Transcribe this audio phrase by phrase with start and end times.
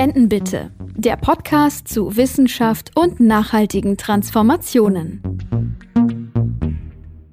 [0.00, 0.70] Spenden bitte.
[0.96, 5.29] Der Podcast zu Wissenschaft und nachhaltigen Transformationen.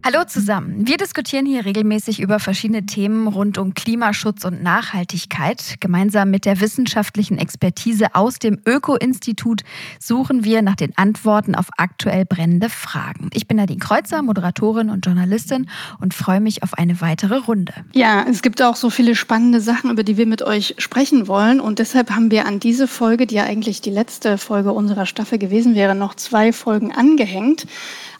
[0.09, 0.87] Hallo zusammen.
[0.87, 5.81] Wir diskutieren hier regelmäßig über verschiedene Themen rund um Klimaschutz und Nachhaltigkeit.
[5.81, 9.63] Gemeinsam mit der wissenschaftlichen Expertise aus dem Öko-Institut
[9.99, 13.29] suchen wir nach den Antworten auf aktuell brennende Fragen.
[13.33, 15.69] Ich bin Nadine Kreuzer, Moderatorin und Journalistin
[15.99, 17.73] und freue mich auf eine weitere Runde.
[17.91, 21.59] Ja, es gibt auch so viele spannende Sachen, über die wir mit euch sprechen wollen.
[21.59, 25.37] Und deshalb haben wir an diese Folge, die ja eigentlich die letzte Folge unserer Staffel
[25.37, 27.67] gewesen wäre, noch zwei Folgen angehängt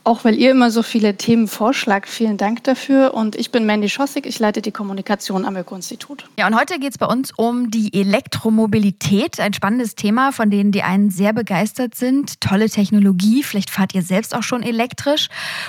[0.07, 2.07] auch weil ihr immer so viele Themen vorschlagt.
[2.07, 3.13] Vielen Dank dafür.
[3.13, 6.29] Und ich bin Mandy Schossig, ich leite die Kommunikation am Öko-Institut.
[6.39, 9.37] Ja, und heute geht es bei uns um die Elektromobilität.
[9.41, 12.39] Ein spannendes Thema, von denen die einen sehr begeistert sind.
[12.39, 15.27] Tolle Technologie, vielleicht fahrt ihr selbst auch schon elektrisch.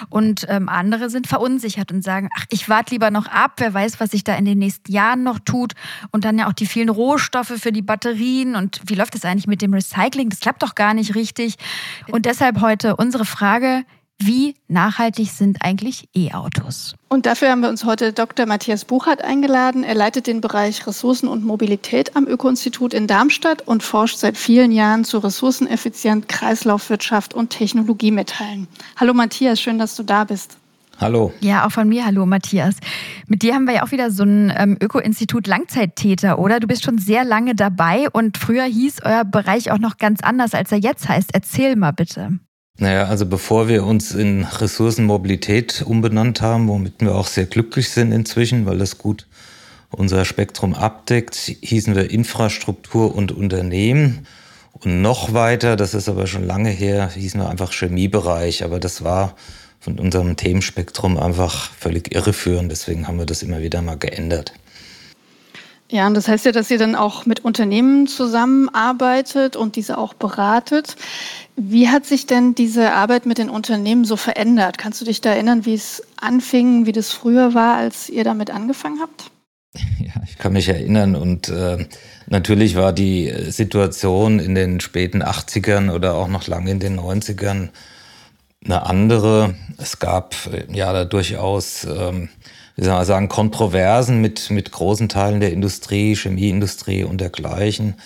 [0.08, 3.98] Und ähm, andere sind verunsichert und sagen, ach, ich warte lieber noch ab, wer weiß,
[3.98, 5.72] was sich da in den nächsten Jahren noch tut.
[6.12, 8.54] Und dann ja auch die vielen Rohstoffe für die Batterien.
[8.54, 10.28] Und wie läuft es eigentlich mit dem Recycling?
[10.28, 11.56] Das klappt doch gar nicht richtig.
[12.12, 13.82] Und deshalb heute unsere Frage,
[14.20, 16.94] wie nachhaltig sind eigentlich E-Autos?
[17.08, 18.46] Und dafür haben wir uns heute Dr.
[18.46, 19.84] Matthias Buchert eingeladen.
[19.84, 24.72] Er leitet den Bereich Ressourcen und Mobilität am Öko-Institut in Darmstadt und forscht seit vielen
[24.72, 28.68] Jahren zu Ressourceneffizient, Kreislaufwirtschaft und Technologiemetallen.
[28.96, 30.58] Hallo Matthias, schön, dass du da bist.
[31.00, 31.32] Hallo.
[31.40, 32.74] Ja, auch von mir hallo, Matthias.
[33.28, 36.58] Mit dir haben wir ja auch wieder so ein ähm, Öko-Institut Langzeittäter, oder?
[36.58, 40.54] Du bist schon sehr lange dabei und früher hieß euer Bereich auch noch ganz anders,
[40.54, 41.30] als er jetzt heißt.
[41.32, 42.40] Erzähl mal bitte.
[42.80, 48.12] Naja, also bevor wir uns in Ressourcenmobilität umbenannt haben, womit wir auch sehr glücklich sind
[48.12, 49.26] inzwischen, weil das gut
[49.90, 54.28] unser Spektrum abdeckt, hießen wir Infrastruktur und Unternehmen.
[54.72, 58.62] Und noch weiter, das ist aber schon lange her, hießen wir einfach Chemiebereich.
[58.62, 59.34] Aber das war
[59.80, 62.70] von unserem Themenspektrum einfach völlig irreführend.
[62.70, 64.52] Deswegen haben wir das immer wieder mal geändert.
[65.90, 70.12] Ja, und das heißt ja, dass ihr dann auch mit Unternehmen zusammenarbeitet und diese auch
[70.12, 70.96] beratet.
[71.56, 74.76] Wie hat sich denn diese Arbeit mit den Unternehmen so verändert?
[74.76, 78.50] Kannst du dich da erinnern, wie es anfing, wie das früher war, als ihr damit
[78.50, 79.30] angefangen habt?
[79.98, 81.86] Ja, ich kann mich erinnern und äh,
[82.26, 87.68] natürlich war die Situation in den späten 80ern oder auch noch lange in den 90ern
[88.64, 89.54] eine andere.
[89.78, 92.28] Es gab äh, ja da durchaus ähm,
[92.78, 97.96] wie soll man sagen, Kontroversen mit, mit großen Teilen der Industrie, Chemieindustrie und dergleichen.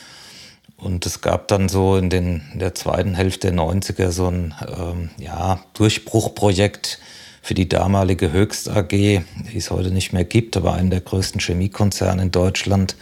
[0.78, 4.55] Und es gab dann so in, den, in der zweiten Hälfte der 90er so ein
[4.75, 7.00] ähm, ja, Durchbruchprojekt
[7.43, 9.22] für die damalige Höchst AG, die
[9.55, 12.97] es heute nicht mehr gibt, aber einen der größten Chemiekonzerne in Deutschland.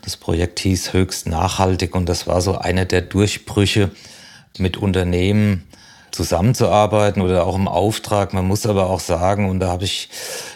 [0.00, 3.90] Das Projekt hieß Höchst Nachhaltig und das war so einer der Durchbrüche
[4.56, 5.66] mit Unternehmen,
[6.12, 8.32] zusammenzuarbeiten oder auch im Auftrag.
[8.32, 10.08] Man muss aber auch sagen, und da habe ich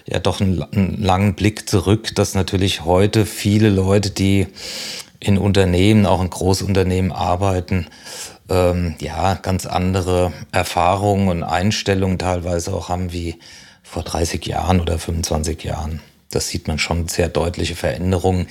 [0.07, 4.47] ja doch einen, einen langen Blick zurück, dass natürlich heute viele Leute, die
[5.21, 7.87] in Unternehmen, auch in Großunternehmen arbeiten,
[8.49, 13.37] ähm, ja, ganz andere Erfahrungen und Einstellungen teilweise auch haben wie
[13.83, 16.01] vor 30 Jahren oder 25 Jahren.
[16.31, 18.49] Das sieht man schon sehr deutliche Veränderungen,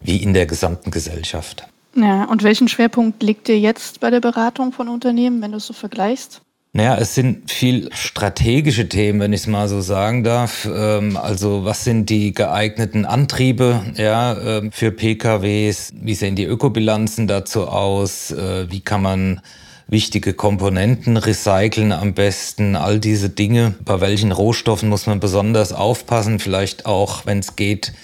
[0.00, 1.66] wie in der gesamten Gesellschaft.
[1.94, 5.66] Ja, und welchen Schwerpunkt legt ihr jetzt bei der Beratung von Unternehmen, wenn du es
[5.66, 6.42] so vergleichst?
[6.76, 10.68] Naja, es sind viel strategische Themen, wenn ich es mal so sagen darf.
[10.70, 15.94] Ähm, also was sind die geeigneten Antriebe ja, ähm, für PKWs?
[15.98, 18.30] Wie sehen die Ökobilanzen dazu aus?
[18.30, 19.40] Äh, wie kann man
[19.88, 22.76] wichtige Komponenten recyceln am besten?
[22.76, 23.74] All diese Dinge.
[23.82, 26.40] Bei welchen Rohstoffen muss man besonders aufpassen?
[26.40, 27.94] Vielleicht auch, wenn es geht,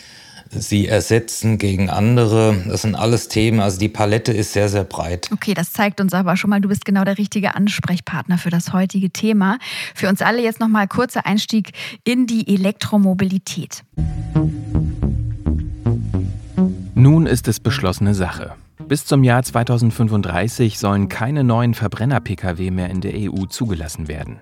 [0.52, 2.56] sie ersetzen gegen andere.
[2.68, 3.60] Das sind alles Themen.
[3.60, 5.28] Also die Palette ist sehr, sehr breit.
[5.32, 8.72] Okay, das zeigt uns aber schon mal, du bist genau der richtige Ansprechpartner für das
[8.72, 9.58] heutige Thema.
[9.94, 11.72] Für uns alle jetzt nochmal kurzer Einstieg
[12.04, 13.82] in die Elektromobilität.
[16.94, 18.54] Nun ist es beschlossene Sache.
[18.86, 24.40] Bis zum Jahr 2035 sollen keine neuen Verbrenner-Pkw mehr in der EU zugelassen werden.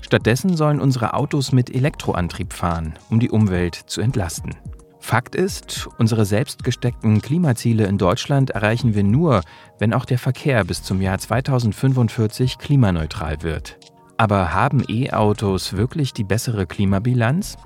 [0.00, 4.54] Stattdessen sollen unsere Autos mit Elektroantrieb fahren, um die Umwelt zu entlasten.
[5.02, 9.42] Fakt ist, unsere selbst gesteckten Klimaziele in Deutschland erreichen wir nur,
[9.80, 13.78] wenn auch der Verkehr bis zum Jahr 2045 klimaneutral wird.
[14.16, 17.56] Aber haben E-Autos wirklich die bessere Klimabilanz?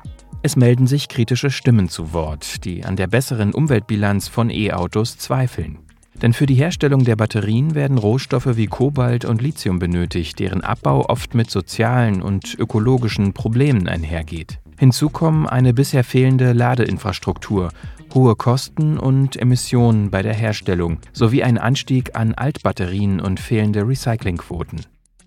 [0.43, 5.79] Es melden sich kritische Stimmen zu Wort, die an der besseren Umweltbilanz von E-Autos zweifeln.
[6.23, 11.05] Denn für die Herstellung der Batterien werden Rohstoffe wie Kobalt und Lithium benötigt, deren Abbau
[11.11, 14.59] oft mit sozialen und ökologischen Problemen einhergeht.
[14.79, 17.71] Hinzu kommen eine bisher fehlende Ladeinfrastruktur,
[18.15, 24.81] hohe Kosten und Emissionen bei der Herstellung sowie ein Anstieg an Altbatterien und fehlende Recyclingquoten.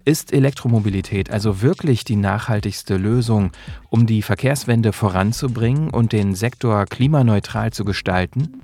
[0.05, 3.51] Ist Elektromobilität also wirklich die nachhaltigste Lösung,
[3.89, 8.61] um die Verkehrswende voranzubringen und den Sektor klimaneutral zu gestalten?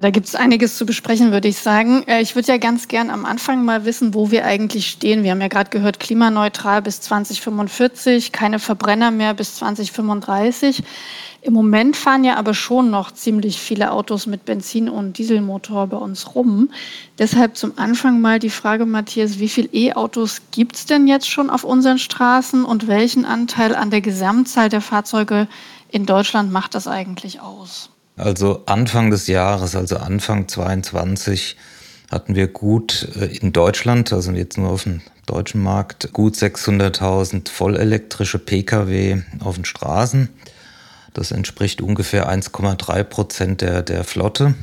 [0.00, 2.04] Da gibt es einiges zu besprechen, würde ich sagen.
[2.06, 5.24] Äh, ich würde ja ganz gern am Anfang mal wissen, wo wir eigentlich stehen.
[5.24, 10.84] Wir haben ja gerade gehört, klimaneutral bis 2045, keine Verbrenner mehr bis 2035.
[11.42, 15.96] Im Moment fahren ja aber schon noch ziemlich viele Autos mit Benzin- und Dieselmotor bei
[15.96, 16.70] uns rum.
[17.18, 21.50] Deshalb zum Anfang mal die Frage, Matthias, wie viele E-Autos gibt es denn jetzt schon
[21.50, 25.48] auf unseren Straßen und welchen Anteil an der Gesamtzahl der Fahrzeuge
[25.90, 27.90] in Deutschland macht das eigentlich aus?
[28.18, 31.56] Also Anfang des Jahres, also Anfang 22,
[32.10, 37.48] hatten wir gut äh, in Deutschland, also jetzt nur auf dem deutschen Markt, gut 600.000
[37.48, 40.30] vollelektrische Pkw auf den Straßen.
[41.14, 44.54] Das entspricht ungefähr 1,3 Prozent der, der Flotte.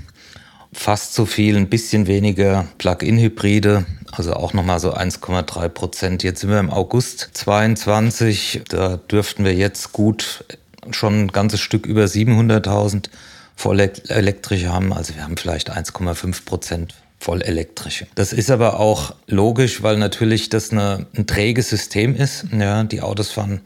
[0.73, 6.23] Fast so viel, ein bisschen weniger Plug-in-Hybride, also auch nochmal so 1,3 Prozent.
[6.23, 10.43] Jetzt sind wir im August 22, da dürften wir jetzt gut
[10.91, 13.09] schon ein ganzes Stück über 700.000
[13.55, 14.93] vollelektrische haben.
[14.93, 18.07] Also wir haben vielleicht 1,5 Prozent vollelektrische.
[18.15, 22.45] Das ist aber auch logisch, weil natürlich das eine, ein träges System ist.
[22.51, 23.61] Ja, die Autos fahren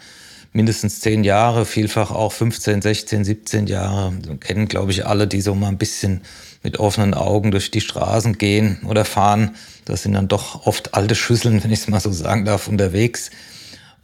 [0.53, 4.13] mindestens zehn Jahre, vielfach auch 15, 16, 17 Jahre.
[4.23, 6.21] Wir kennen, glaube ich, alle, die so mal ein bisschen
[6.63, 9.55] mit offenen Augen durch die Straßen gehen oder fahren.
[9.85, 13.29] Das sind dann doch oft alte Schüsseln, wenn ich es mal so sagen darf, unterwegs.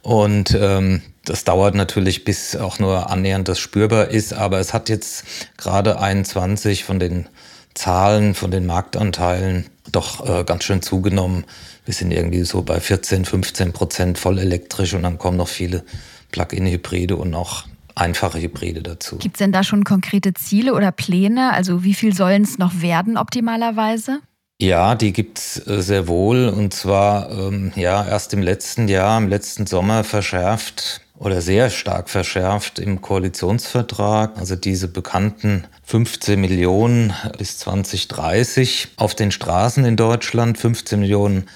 [0.02, 4.32] Und ähm, das dauert natürlich, bis auch nur annähernd das spürbar ist.
[4.32, 5.24] Aber es hat jetzt
[5.56, 7.28] gerade 21 von den
[7.74, 11.44] Zahlen, von den Marktanteilen doch äh, ganz schön zugenommen.
[11.84, 15.84] Wir sind irgendwie so bei 14, 15 Prozent voll elektrisch und dann kommen noch viele
[16.32, 19.16] Plug-in-Hybride und noch einfache Hybride dazu.
[19.18, 21.52] Gibt es denn da schon konkrete Ziele oder Pläne?
[21.52, 24.20] Also wie viel sollen es noch werden optimalerweise?
[24.60, 26.48] Ja, die gibt's äh, sehr wohl.
[26.48, 32.10] Und zwar ähm, ja erst im letzten Jahr, im letzten Sommer verschärft oder sehr stark
[32.10, 34.36] verschärft im Koalitionsvertrag.
[34.36, 41.48] Also diese bekannten 15 Millionen bis 2030 auf den Straßen in Deutschland, 15 Millionen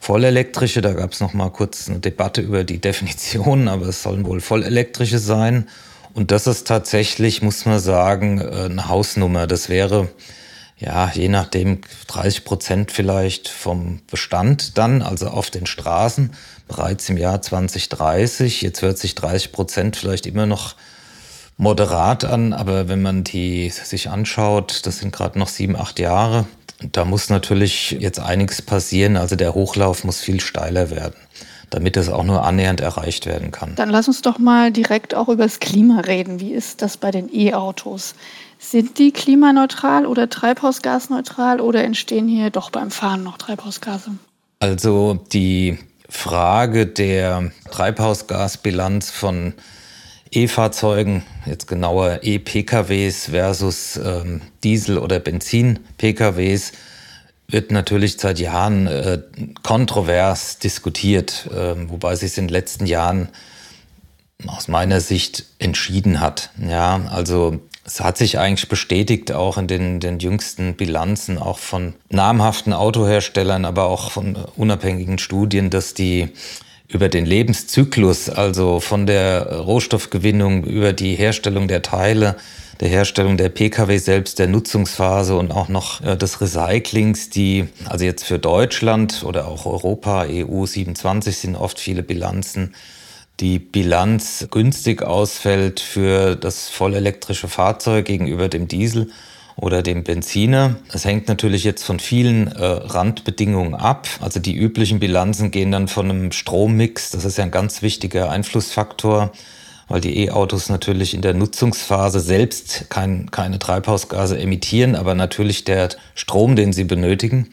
[0.00, 0.80] vollelektrische.
[0.80, 4.40] Da gab es noch mal kurz eine Debatte über die Definition, aber es sollen wohl
[4.40, 5.68] vollelektrische sein.
[6.14, 9.46] Und das ist tatsächlich, muss man sagen, äh, eine Hausnummer.
[9.46, 10.08] Das wäre
[10.78, 16.32] ja, je nachdem 30 Prozent vielleicht vom Bestand dann, also auf den Straßen,
[16.68, 18.62] bereits im Jahr 2030.
[18.62, 20.76] Jetzt hört sich 30 Prozent vielleicht immer noch
[21.56, 26.46] moderat an, aber wenn man die sich anschaut, das sind gerade noch sieben, acht Jahre,
[26.92, 29.16] da muss natürlich jetzt einiges passieren.
[29.16, 31.16] Also der Hochlauf muss viel steiler werden
[31.70, 33.74] damit es auch nur annähernd erreicht werden kann.
[33.76, 36.40] Dann lass uns doch mal direkt auch über das Klima reden.
[36.40, 38.14] Wie ist das bei den E-Autos?
[38.58, 44.12] Sind die klimaneutral oder treibhausgasneutral oder entstehen hier doch beim Fahren noch Treibhausgase?
[44.58, 45.78] Also die
[46.08, 49.54] Frage der Treibhausgasbilanz von
[50.30, 56.72] E-Fahrzeugen, jetzt genauer E-PKWs versus ähm, Diesel- oder Benzin-PKWs,
[57.50, 59.22] wird natürlich seit Jahren äh,
[59.62, 63.28] kontrovers diskutiert, äh, wobei sich in den letzten Jahren
[64.46, 66.50] aus meiner Sicht entschieden hat.
[66.60, 71.94] Ja, also es hat sich eigentlich bestätigt, auch in den, den jüngsten Bilanzen, auch von
[72.10, 76.28] namhaften Autoherstellern, aber auch von unabhängigen Studien, dass die
[76.86, 82.36] über den Lebenszyklus, also von der Rohstoffgewinnung über die Herstellung der Teile,
[82.80, 88.04] der Herstellung der Pkw selbst, der Nutzungsphase und auch noch äh, des Recyclings, die also
[88.04, 92.74] jetzt für Deutschland oder auch Europa, EU 27 sind oft viele Bilanzen,
[93.40, 99.10] die Bilanz günstig ausfällt für das vollelektrische Fahrzeug gegenüber dem Diesel
[99.56, 100.76] oder dem Benziner.
[100.92, 104.08] Das hängt natürlich jetzt von vielen äh, Randbedingungen ab.
[104.20, 108.30] Also die üblichen Bilanzen gehen dann von einem Strommix, das ist ja ein ganz wichtiger
[108.30, 109.32] Einflussfaktor,
[109.88, 115.88] weil die E-Autos natürlich in der Nutzungsphase selbst kein, keine Treibhausgase emittieren, aber natürlich der
[116.14, 117.48] Strom, den sie benötigen,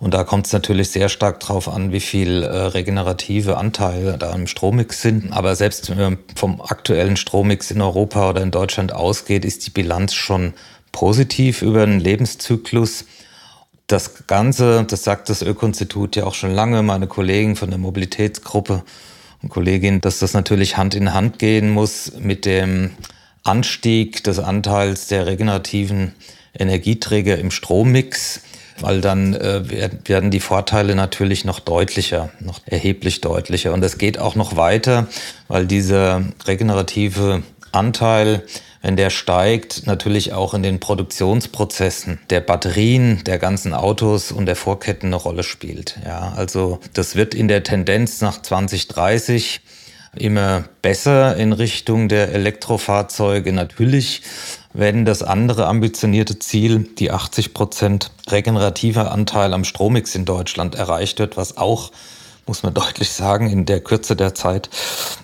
[0.00, 4.34] und da kommt es natürlich sehr stark drauf an, wie viel äh, regenerative Anteile da
[4.34, 5.30] im Strommix sind.
[5.30, 9.70] Aber selbst wenn man vom aktuellen Strommix in Europa oder in Deutschland ausgeht, ist die
[9.70, 10.54] Bilanz schon
[10.90, 13.04] positiv über den Lebenszyklus.
[13.88, 18.84] Das Ganze, das sagt das Öko-Institut ja auch schon lange, meine Kollegen von der Mobilitätsgruppe
[19.42, 22.90] und Kollegin, dass das natürlich Hand in Hand gehen muss mit dem
[23.42, 26.12] Anstieg des Anteils der regenerativen
[26.54, 28.42] Energieträger im Strommix
[28.82, 33.72] weil dann äh, werden die Vorteile natürlich noch deutlicher, noch erheblich deutlicher.
[33.72, 35.06] Und es geht auch noch weiter,
[35.48, 37.42] weil dieser regenerative
[37.72, 38.42] Anteil,
[38.82, 44.56] wenn der steigt, natürlich auch in den Produktionsprozessen der Batterien, der ganzen Autos und der
[44.56, 45.98] Vorketten eine Rolle spielt.
[46.04, 49.60] Ja, also das wird in der Tendenz nach 2030
[50.16, 53.52] immer besser in Richtung der Elektrofahrzeuge.
[53.52, 54.22] Natürlich
[54.72, 61.18] wenn das andere ambitionierte Ziel, die 80 Prozent regenerativer Anteil am Strommix in Deutschland erreicht
[61.18, 61.90] wird, was auch
[62.50, 64.70] muss man deutlich sagen, in der Kürze der Zeit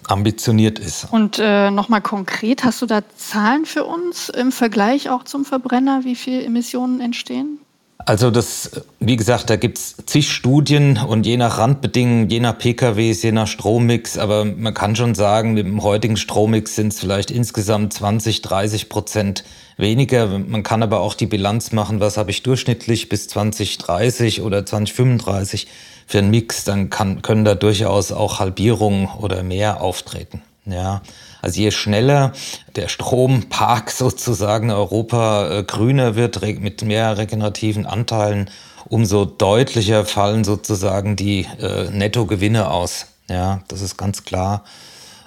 [0.07, 1.09] ambitioniert ist.
[1.11, 6.03] Und äh, nochmal konkret, hast du da Zahlen für uns im Vergleich auch zum Verbrenner,
[6.05, 7.59] wie viel Emissionen entstehen?
[7.99, 12.57] Also das, wie gesagt, da gibt es zig Studien und je nach Randbedingungen, je nach
[12.57, 17.01] PKWs, je nach Strommix, aber man kann schon sagen, mit dem heutigen Strommix sind es
[17.01, 19.43] vielleicht insgesamt 20, 30 Prozent
[19.77, 20.39] weniger.
[20.39, 25.67] Man kann aber auch die Bilanz machen, was habe ich durchschnittlich bis 2030 oder 2035
[26.07, 30.43] für einen Mix, dann kann, können da durchaus auch Halbierungen oder mehr auftreten.
[30.65, 31.03] Ja,
[31.43, 32.33] also je schneller
[32.75, 38.51] der Strompark sozusagen Europa äh, grüner wird mit mehr regenerativen Anteilen,
[38.89, 43.07] umso deutlicher fallen sozusagen die äh, Nettogewinne aus.
[43.29, 44.65] Ja, das ist ganz klar.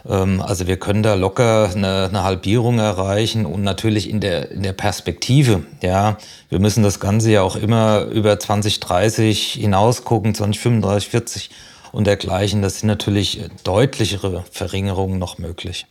[0.10, 4.64] Ähm, also wir können da locker eine, eine, Halbierung erreichen und natürlich in der, in
[4.64, 5.64] der Perspektive.
[5.82, 6.18] Ja,
[6.50, 11.50] wir müssen das Ganze ja auch immer über 2030 hinaus gucken, 2035, 40
[11.92, 12.62] und dergleichen.
[12.62, 15.86] Das sind natürlich deutlichere Verringerungen noch möglich.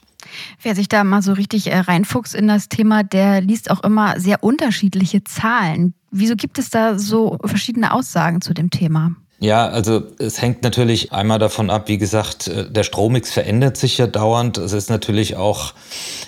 [0.63, 4.19] Wer sich da mal so richtig äh, reinfuchst in das Thema, der liest auch immer
[4.21, 5.95] sehr unterschiedliche Zahlen.
[6.11, 9.13] Wieso gibt es da so verschiedene Aussagen zu dem Thema?
[9.41, 13.97] Ja, also es hängt natürlich einmal davon ab, wie gesagt, äh, der Strommix verändert sich
[13.99, 14.59] ja dauernd.
[14.59, 15.75] Es ist natürlich auch,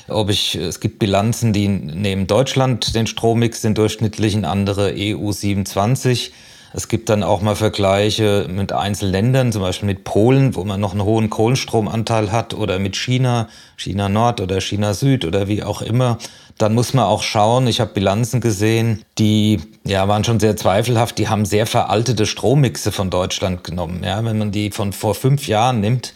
[0.06, 6.32] ob ich, es gibt Bilanzen, die nehmen Deutschland den Strommix, den durchschnittlichen, andere EU 27.
[6.72, 10.92] Es gibt dann auch mal Vergleiche mit Einzelländern, zum Beispiel mit Polen, wo man noch
[10.92, 15.82] einen hohen Kohlenstromanteil hat, oder mit China, China Nord oder China Süd oder wie auch
[15.82, 16.18] immer.
[16.60, 21.16] Dann muss man auch schauen, ich habe Bilanzen gesehen, die ja, waren schon sehr zweifelhaft,
[21.16, 24.02] die haben sehr veraltete Strommixe von Deutschland genommen.
[24.04, 26.12] Ja, wenn man die von vor fünf Jahren nimmt,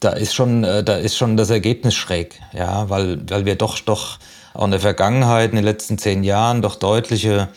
[0.00, 3.78] da ist schon, äh, da ist schon das Ergebnis schräg, ja, weil, weil wir doch,
[3.78, 4.18] doch
[4.52, 7.48] auch in der Vergangenheit, in den letzten zehn Jahren doch deutliche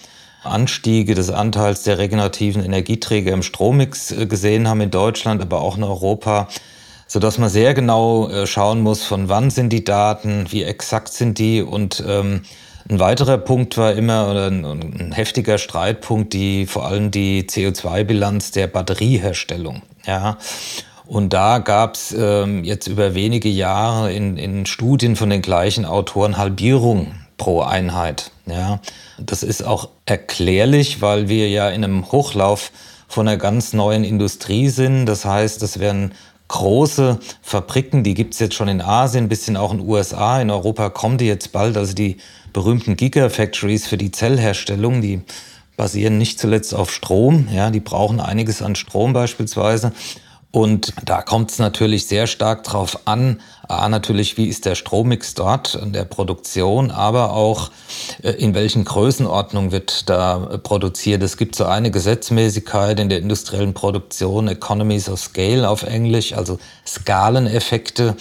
[0.41, 5.75] Anstiege des Anteils der regenerativen Energieträger im Strommix äh, gesehen haben in Deutschland, aber auch
[5.75, 6.47] in Europa,
[7.11, 11.11] so dass man sehr genau äh, schauen muss, von wann sind die Daten, wie exakt
[11.11, 12.43] sind die und ähm,
[12.89, 18.51] ein weiterer Punkt war immer oder ein, ein heftiger Streitpunkt, die vor allem die CO2-Bilanz
[18.51, 19.81] der Batterieherstellung.
[20.05, 20.37] Ja.
[21.05, 25.83] Und da gab es ähm, jetzt über wenige Jahre in, in Studien von den gleichen
[25.83, 28.31] Autoren Halbierung pro Einheit.
[28.45, 28.79] Ja.
[29.19, 32.71] Das ist auch erklärlich, weil wir ja in einem Hochlauf
[33.09, 35.05] von einer ganz neuen Industrie sind.
[35.05, 36.13] Das heißt, das werden
[36.51, 40.41] große Fabriken, die gibt es jetzt schon in Asien, ein bisschen auch in den USA.
[40.41, 42.17] In Europa kommen die jetzt bald, also die
[42.51, 45.21] berühmten Gigafactories für die Zellherstellung, die
[45.77, 47.47] basieren nicht zuletzt auf Strom.
[47.53, 49.93] Ja, die brauchen einiges an Strom beispielsweise.
[50.51, 53.39] Und da kommt es natürlich sehr stark drauf an,
[53.71, 57.71] A, natürlich, wie ist der Strommix dort in der Produktion, aber auch
[58.21, 61.23] äh, in welchen Größenordnung wird da äh, produziert.
[61.23, 66.59] Es gibt so eine Gesetzmäßigkeit in der industriellen Produktion, Economies of Scale auf Englisch, also
[66.85, 68.17] Skaleneffekte.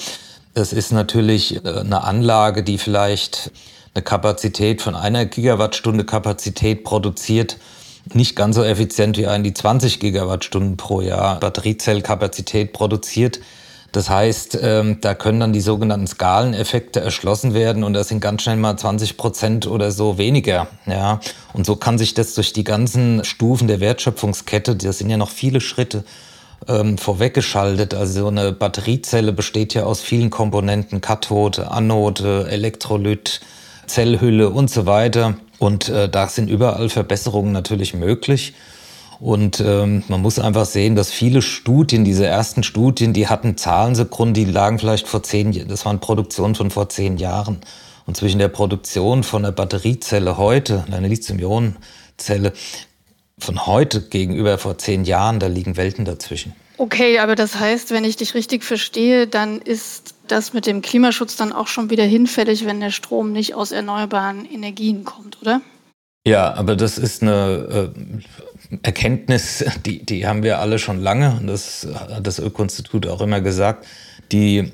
[0.55, 3.51] Das ist natürlich äh, eine Anlage, die vielleicht
[3.93, 7.57] eine Kapazität von einer Gigawattstunde Kapazität produziert
[8.13, 13.41] nicht ganz so effizient wie ein die 20 Gigawattstunden pro Jahr Batteriezellkapazität produziert.
[13.93, 18.43] Das heißt, ähm, da können dann die sogenannten Skaleneffekte erschlossen werden und das sind ganz
[18.43, 20.69] schnell mal 20 Prozent oder so weniger.
[20.87, 21.21] Ja,
[21.53, 25.31] und so kann sich das durch die ganzen Stufen der Wertschöpfungskette, das sind ja noch
[25.31, 26.05] viele Schritte,
[26.69, 27.95] ähm, vorweggeschaltet.
[27.95, 33.41] Also so eine Batteriezelle besteht ja aus vielen Komponenten, Kathode, Anode, Elektrolyt,
[33.91, 35.37] Zellhülle und so weiter.
[35.59, 38.55] Und äh, da sind überall Verbesserungen natürlich möglich.
[39.21, 43.95] Und ähm, man muss einfach sehen, dass viele Studien, diese ersten Studien, die hatten Zahlen
[43.95, 47.59] zugrunde, die lagen vielleicht vor zehn Jahren, das waren Produktionen von vor zehn Jahren.
[48.07, 52.55] Und zwischen der Produktion von einer Batteriezelle heute, einer Lithium-Ionen-Zelle
[53.39, 56.55] von heute gegenüber vor zehn Jahren, da liegen Welten dazwischen.
[56.79, 61.37] Okay, aber das heißt, wenn ich dich richtig verstehe, dann ist das mit dem Klimaschutz
[61.37, 65.61] dann auch schon wieder hinfällig, wenn der Strom nicht aus erneuerbaren Energien kommt, oder?
[66.27, 67.93] Ja, aber das ist eine
[68.71, 71.39] äh, Erkenntnis, die, die haben wir alle schon lange.
[71.41, 73.87] Und das hat das Öko-Institut auch immer gesagt.
[74.31, 74.73] Die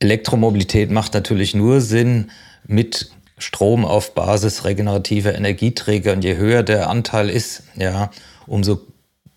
[0.00, 2.30] Elektromobilität macht natürlich nur Sinn
[2.66, 6.12] mit Strom auf Basis regenerativer Energieträger.
[6.12, 8.10] Und je höher der Anteil ist, ja,
[8.46, 8.80] umso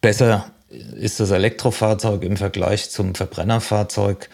[0.01, 4.29] besser ist das Elektrofahrzeug im Vergleich zum Verbrennerfahrzeug.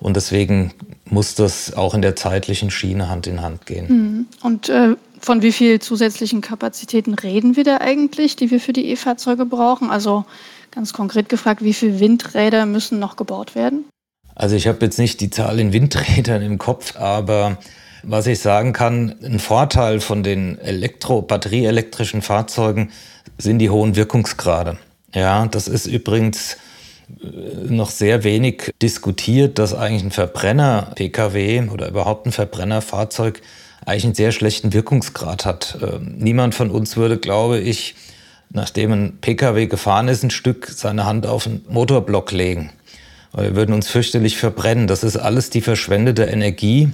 [0.00, 0.72] Und deswegen
[1.04, 3.86] muss das auch in der zeitlichen Schiene Hand in Hand gehen.
[3.88, 4.26] Mhm.
[4.42, 8.90] Und äh, von wie viel zusätzlichen Kapazitäten reden wir da eigentlich, die wir für die
[8.90, 9.90] E-Fahrzeuge brauchen?
[9.90, 10.24] Also
[10.70, 13.84] ganz konkret gefragt, wie viele Windräder müssen noch gebaut werden?
[14.34, 17.56] Also ich habe jetzt nicht die Zahl in Windrädern im Kopf, aber
[18.02, 22.90] was ich sagen kann, ein Vorteil von den Elektro batterieelektrischen Fahrzeugen
[23.38, 24.78] sind die hohen Wirkungsgrade.
[25.14, 26.58] Ja, das ist übrigens
[27.68, 33.42] noch sehr wenig diskutiert, dass eigentlich ein Verbrenner-Pkw oder überhaupt ein Verbrennerfahrzeug
[33.84, 35.78] eigentlich einen sehr schlechten Wirkungsgrad hat.
[35.80, 37.94] Ähm, niemand von uns würde, glaube ich,
[38.50, 42.70] nachdem ein Pkw gefahren ist, ein Stück seine Hand auf einen Motorblock legen.
[43.36, 44.86] Wir würden uns fürchterlich verbrennen.
[44.86, 46.88] Das ist alles die verschwendete Energie,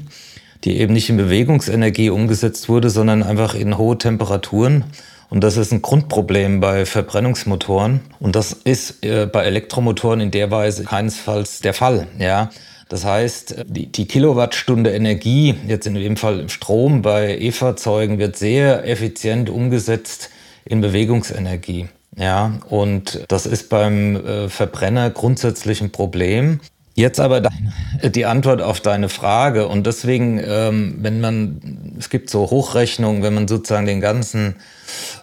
[0.64, 4.84] die eben nicht in Bewegungsenergie umgesetzt wurde, sondern einfach in hohe Temperaturen.
[5.32, 8.00] Und das ist ein Grundproblem bei Verbrennungsmotoren.
[8.20, 12.06] Und das ist äh, bei Elektromotoren in der Weise keinesfalls der Fall.
[12.18, 12.50] Ja.
[12.90, 18.86] Das heißt, die, die Kilowattstunde Energie, jetzt in dem Fall Strom bei E-Fahrzeugen, wird sehr
[18.86, 20.28] effizient umgesetzt
[20.66, 21.88] in Bewegungsenergie.
[22.14, 26.60] Ja, und das ist beim äh, Verbrenner grundsätzlich ein Problem.
[26.94, 29.66] Jetzt aber deine, die Antwort auf deine Frage.
[29.66, 34.56] Und deswegen, ähm, wenn man, es gibt so Hochrechnungen, wenn man sozusagen den ganzen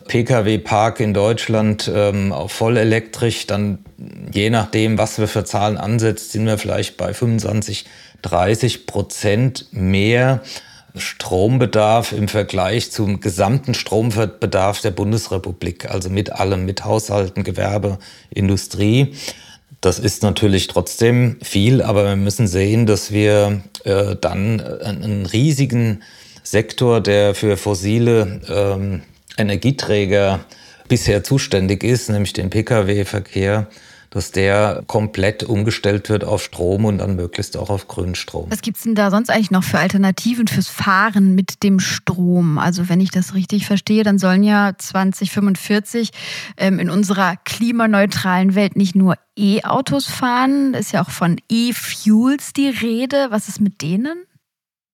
[0.08, 3.80] Pkw-Park in Deutschland ähm, auf voll elektrisch, dann
[4.32, 7.86] je nachdem, was wir für Zahlen ansetzt, sind wir vielleicht bei 25,
[8.22, 10.42] 30 Prozent mehr
[10.96, 18.00] Strombedarf im Vergleich zum gesamten Strombedarf der Bundesrepublik, also mit allem, mit Haushalten, Gewerbe,
[18.30, 19.14] Industrie.
[19.82, 26.02] Das ist natürlich trotzdem viel, aber wir müssen sehen, dass wir äh, dann einen riesigen
[26.44, 29.02] Sektor, der für fossile ähm,
[29.40, 30.42] Energieträger
[30.88, 33.68] bisher zuständig ist, nämlich den Pkw-Verkehr,
[34.10, 38.48] dass der komplett umgestellt wird auf Strom und dann möglichst auch auf grünen Strom.
[38.50, 42.58] Was gibt es denn da sonst eigentlich noch für Alternativen fürs Fahren mit dem Strom?
[42.58, 46.10] Also wenn ich das richtig verstehe, dann sollen ja 2045
[46.58, 52.70] ähm, in unserer klimaneutralen Welt nicht nur E-Autos fahren, ist ja auch von E-Fuels die
[52.70, 53.28] Rede.
[53.30, 54.24] Was ist mit denen?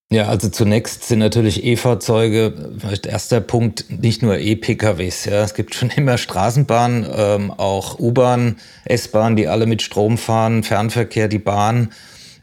[0.08, 5.24] Ja, also zunächst sind natürlich E-Fahrzeuge, vielleicht erster Punkt, nicht nur E-PKWs.
[5.24, 10.62] Ja, es gibt schon immer Straßenbahnen, ähm, auch U-Bahn, S-Bahn, die alle mit Strom fahren,
[10.62, 11.90] Fernverkehr, die Bahn.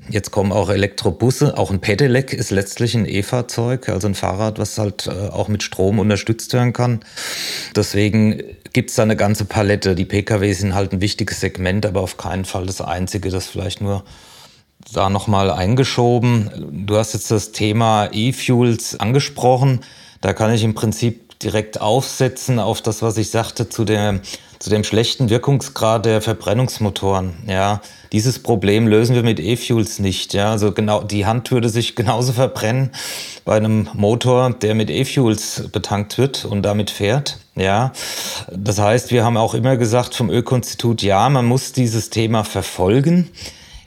[0.10, 1.58] Jetzt kommen auch Elektrobusse.
[1.58, 5.64] Auch ein Pedelec ist letztlich ein E-Fahrzeug, also ein Fahrrad, was halt äh, auch mit
[5.64, 7.00] Strom unterstützt werden kann.
[7.78, 9.96] Deswegen gibt's da eine ganze Palette.
[9.96, 13.80] Die Pkw sind halt ein wichtiges Segment, aber auf keinen Fall das einzige, das vielleicht
[13.80, 14.04] nur
[14.92, 16.86] da nochmal eingeschoben.
[16.86, 19.82] Du hast jetzt das Thema E-Fuels angesprochen.
[20.22, 24.22] Da kann ich im Prinzip direkt aufsetzen auf das, was ich sagte zu, der,
[24.60, 27.34] zu dem schlechten Wirkungsgrad der Verbrennungsmotoren.
[27.48, 30.34] Ja, dieses Problem lösen wir mit E-Fuels nicht.
[30.34, 32.92] Ja, also genau, die Hand würde sich genauso verbrennen
[33.44, 37.40] bei einem Motor, der mit E-Fuels betankt wird und damit fährt.
[37.56, 37.92] Ja,
[38.52, 43.30] das heißt, wir haben auch immer gesagt vom Öko-Institut, ja, man muss dieses Thema verfolgen.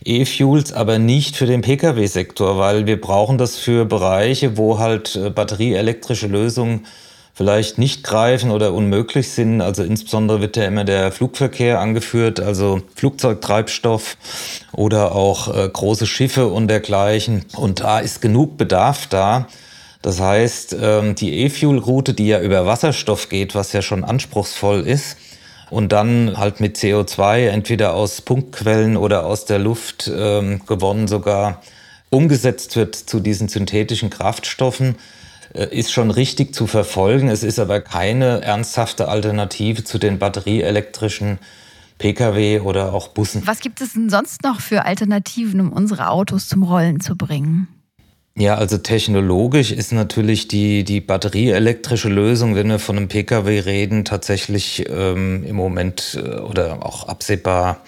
[0.07, 5.31] E-Fuels, aber nicht für den Pkw-Sektor, weil wir brauchen das für Bereiche, wo halt äh,
[5.31, 6.87] batterieelektrische Lösungen
[7.35, 9.61] vielleicht nicht greifen oder unmöglich sind.
[9.61, 14.17] Also insbesondere wird ja immer der Flugverkehr angeführt, also Flugzeugtreibstoff
[14.73, 17.45] oder auch äh, große Schiffe und dergleichen.
[17.55, 19.49] Und da ist genug Bedarf da.
[20.01, 25.19] Das heißt, ähm, die E-Fuel-Route, die ja über Wasserstoff geht, was ja schon anspruchsvoll ist,
[25.71, 31.63] und dann halt mit CO2 entweder aus Punktquellen oder aus der Luft ähm, gewonnen sogar
[32.11, 34.97] umgesetzt wird zu diesen synthetischen Kraftstoffen,
[35.55, 37.29] äh, ist schon richtig zu verfolgen.
[37.29, 41.39] Es ist aber keine ernsthafte Alternative zu den batterieelektrischen
[41.99, 43.47] Pkw oder auch Bussen.
[43.47, 47.69] Was gibt es denn sonst noch für Alternativen, um unsere Autos zum Rollen zu bringen?
[48.39, 54.05] Ja, also technologisch ist natürlich die, die batterieelektrische Lösung, wenn wir von einem Pkw reden,
[54.05, 57.81] tatsächlich ähm, im Moment äh, oder auch absehbar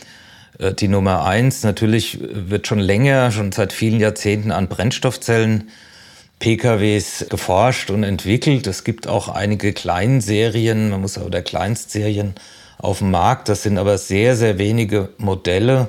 [0.59, 1.65] äh, die Nummer eins.
[1.65, 5.69] Natürlich wird schon länger, schon seit vielen Jahrzehnten an Brennstoffzellen
[6.39, 8.67] PKWs geforscht und entwickelt.
[8.67, 12.37] Es gibt auch einige Kleinserien, man muss oder Kleinstserien
[12.79, 13.51] auf dem Markt.
[13.51, 15.89] Das sind aber sehr, sehr wenige Modelle.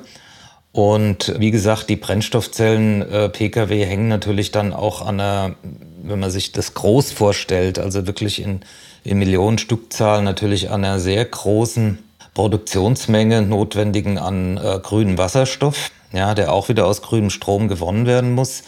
[0.72, 5.54] Und wie gesagt, die Brennstoffzellen äh, Pkw hängen natürlich dann auch an einer,
[6.02, 8.60] wenn man sich das groß vorstellt, also wirklich in,
[9.02, 11.98] in Millionen Stückzahl natürlich an einer sehr großen
[12.34, 18.32] Produktionsmenge notwendigen an äh, grünem Wasserstoff, ja, der auch wieder aus grünem Strom gewonnen werden
[18.32, 18.62] muss.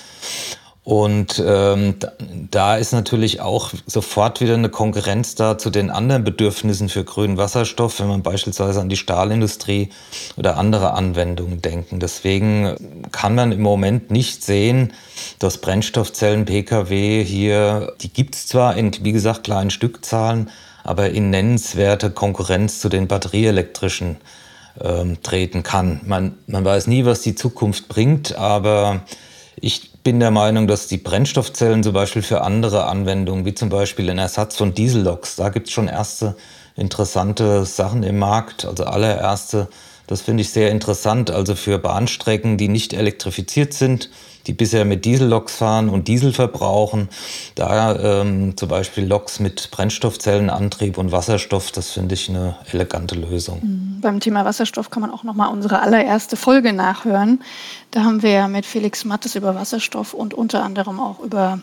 [0.85, 1.95] Und ähm,
[2.51, 7.37] da ist natürlich auch sofort wieder eine Konkurrenz da zu den anderen Bedürfnissen für grünen
[7.37, 9.91] Wasserstoff, wenn man beispielsweise an die Stahlindustrie
[10.37, 12.01] oder andere Anwendungen denken.
[12.01, 12.75] Deswegen
[13.13, 14.93] kann man im Moment nicht sehen,
[15.39, 20.51] dass Brennstoffzellen Pkw hier, die gibt's zwar in, wie gesagt, kleinen Stückzahlen,
[20.83, 24.17] aber in nennenswerte Konkurrenz zu den batterieelektrischen
[24.81, 26.01] ähm, treten kann.
[26.05, 29.03] Man, man weiß nie, was die Zukunft bringt, aber
[29.55, 34.07] ich bin der Meinung, dass die Brennstoffzellen zum Beispiel für andere Anwendungen, wie zum Beispiel
[34.07, 36.37] den Ersatz von Dieselloks, da gibt es schon erste
[36.77, 38.65] interessante Sachen im Markt.
[38.65, 39.69] Also allererste,
[40.07, 44.11] das finde ich sehr interessant, also für Bahnstrecken, die nicht elektrifiziert sind,
[44.47, 47.09] die bisher mit Dieselloks fahren und Diesel verbrauchen.
[47.55, 53.61] Da ähm, zum Beispiel Loks mit Brennstoffzellenantrieb und Wasserstoff, das finde ich eine elegante Lösung.
[53.63, 54.01] Mhm.
[54.01, 57.43] Beim Thema Wasserstoff kann man auch noch mal unsere allererste Folge nachhören.
[57.91, 61.61] Da haben wir ja mit Felix Mattes über Wasserstoff und unter anderem auch über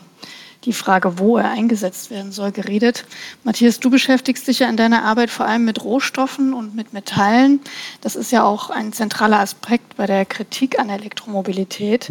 [0.64, 3.06] die Frage, wo er eingesetzt werden soll, geredet.
[3.44, 7.60] Matthias, du beschäftigst dich ja in deiner Arbeit vor allem mit Rohstoffen und mit Metallen.
[8.00, 12.08] Das ist ja auch ein zentraler Aspekt bei der Kritik an Elektromobilität.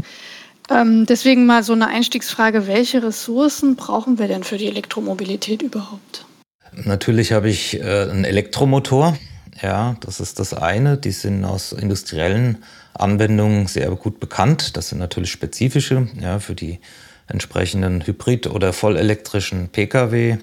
[0.69, 6.25] Ähm, deswegen mal so eine Einstiegsfrage, welche Ressourcen brauchen wir denn für die Elektromobilität überhaupt?
[6.73, 9.17] Natürlich habe ich äh, einen Elektromotor.
[9.61, 10.97] Ja, das ist das eine.
[10.97, 12.59] Die sind aus industriellen
[12.93, 14.77] Anwendungen sehr gut bekannt.
[14.77, 16.79] Das sind natürlich spezifische ja, für die
[17.27, 20.37] entsprechenden Hybrid- oder vollelektrischen Pkw.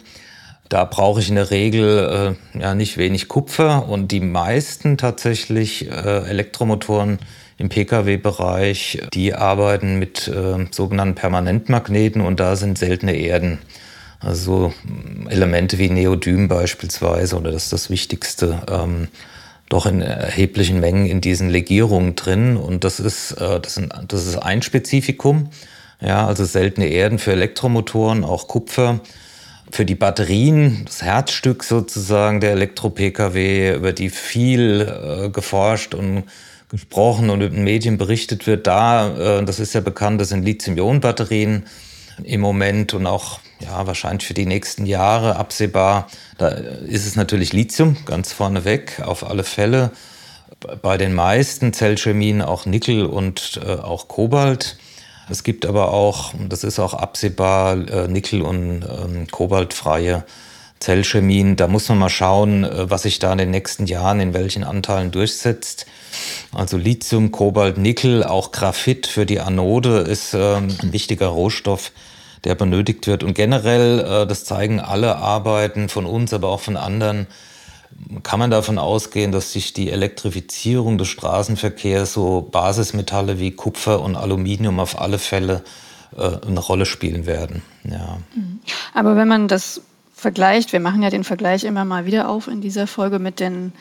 [0.68, 5.88] Da brauche ich in der Regel äh, ja nicht wenig Kupfer und die meisten tatsächlich
[5.88, 7.18] äh, Elektromotoren
[7.58, 13.58] im Pkw-Bereich, die arbeiten mit äh, sogenannten Permanentmagneten und da sind seltene Erden.
[14.20, 14.72] Also
[15.28, 19.08] Elemente wie Neodym beispielsweise, oder das ist das Wichtigste, ähm,
[19.68, 22.56] doch in erheblichen Mengen in diesen Legierungen drin.
[22.56, 25.50] Und das ist, äh, das, sind, das ist ein Spezifikum.
[26.00, 29.00] Ja, also seltene Erden für Elektromotoren, auch Kupfer.
[29.70, 36.24] Für die Batterien, das Herzstück sozusagen der Elektro-Pkw, über die viel äh, geforscht und
[36.76, 41.66] gesprochen und in Medien berichtet wird, da, äh, das ist ja bekannt, das sind Lithium-Ionen-Batterien
[42.22, 46.08] im Moment und auch ja, wahrscheinlich für die nächsten Jahre absehbar.
[46.38, 49.90] Da ist es natürlich Lithium ganz vorneweg, auf alle Fälle.
[50.82, 54.76] Bei den meisten Zellchemien auch Nickel und äh, auch Kobalt.
[55.28, 60.24] Es gibt aber auch, das ist auch absehbar, äh, Nickel- und ähm, Kobaltfreie
[60.80, 61.56] Zellchemien.
[61.56, 64.64] Da muss man mal schauen, äh, was sich da in den nächsten Jahren in welchen
[64.64, 65.86] Anteilen durchsetzt.
[66.52, 71.92] Also Lithium, Kobalt, Nickel, auch Graphit für die Anode ist ähm, ein wichtiger Rohstoff,
[72.44, 73.22] der benötigt wird.
[73.22, 77.26] Und generell, äh, das zeigen alle Arbeiten von uns, aber auch von anderen,
[78.22, 84.16] kann man davon ausgehen, dass sich die Elektrifizierung des Straßenverkehrs so Basismetalle wie Kupfer und
[84.16, 85.62] Aluminium auf alle Fälle
[86.16, 87.62] äh, eine Rolle spielen werden.
[87.84, 88.18] Ja.
[88.34, 88.60] Mhm.
[88.94, 89.80] Aber wenn man das
[90.26, 93.72] vergleicht, wir machen ja den Vergleich immer mal wieder auf in dieser Folge mit den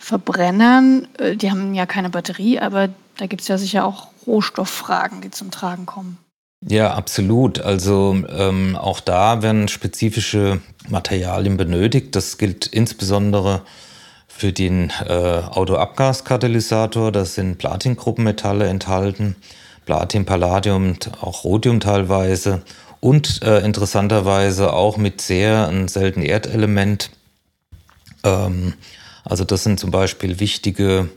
[0.00, 2.88] Verbrennern, äh, die haben ja keine Batterie, aber
[3.18, 6.18] da gibt es ja sicher auch Rohstofffragen, die zum Tragen kommen.
[6.60, 7.60] Ja, absolut.
[7.60, 12.16] Also ähm, auch da werden spezifische Materialien benötigt.
[12.16, 13.62] Das gilt insbesondere
[14.26, 17.12] für den äh, Autoabgaskatalysator.
[17.12, 19.36] Da sind Platingruppenmetalle enthalten,
[19.84, 22.62] Platin, Palladium, auch Rhodium teilweise
[23.02, 27.10] und äh, interessanterweise auch mit sehr ein seltenen Erdelement.
[28.22, 28.74] Ähm,
[29.24, 31.10] also das sind zum Beispiel wichtige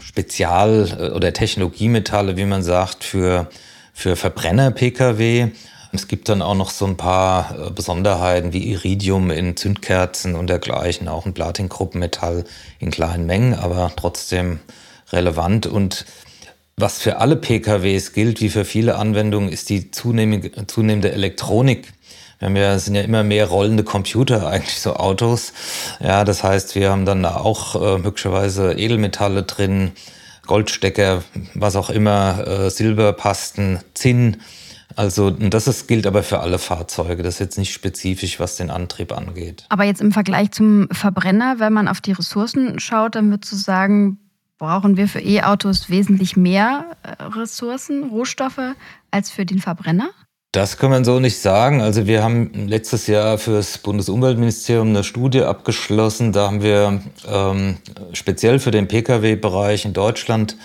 [0.00, 3.50] Spezial- äh, oder Technologiemetalle, wie man sagt, für,
[3.92, 5.48] für Verbrenner-Pkw.
[5.90, 10.46] Es gibt dann auch noch so ein paar äh, Besonderheiten wie Iridium in Zündkerzen und
[10.46, 12.44] dergleichen, auch ein Platingruppenmetall
[12.78, 14.60] in kleinen Mengen, aber trotzdem
[15.10, 15.66] relevant.
[15.66, 16.06] Und
[16.76, 21.92] was für alle PKWs gilt, wie für viele Anwendungen, ist die zunehmende, Elektronik.
[22.38, 25.52] Wir haben ja, sind ja immer mehr rollende Computer, eigentlich so Autos.
[26.00, 29.92] Ja, das heißt, wir haben dann auch äh, möglicherweise Edelmetalle drin,
[30.46, 31.22] Goldstecker,
[31.54, 34.38] was auch immer, äh, Silberpasten, Zinn.
[34.96, 37.22] Also das ist, gilt aber für alle Fahrzeuge.
[37.22, 39.64] Das ist jetzt nicht spezifisch, was den Antrieb angeht.
[39.68, 43.56] Aber jetzt im Vergleich zum Verbrenner, wenn man auf die Ressourcen schaut, dann würdest du
[43.56, 44.18] sagen,
[44.58, 48.74] brauchen wir für E-Autos wesentlich mehr äh, Ressourcen, Rohstoffe
[49.10, 50.10] als für den Verbrenner?
[50.52, 51.80] Das kann man so nicht sagen.
[51.80, 56.30] Also wir haben letztes Jahr für das Bundesumweltministerium eine Studie abgeschlossen.
[56.30, 57.78] Da haben wir ähm,
[58.12, 60.56] speziell für den Pkw-Bereich in Deutschland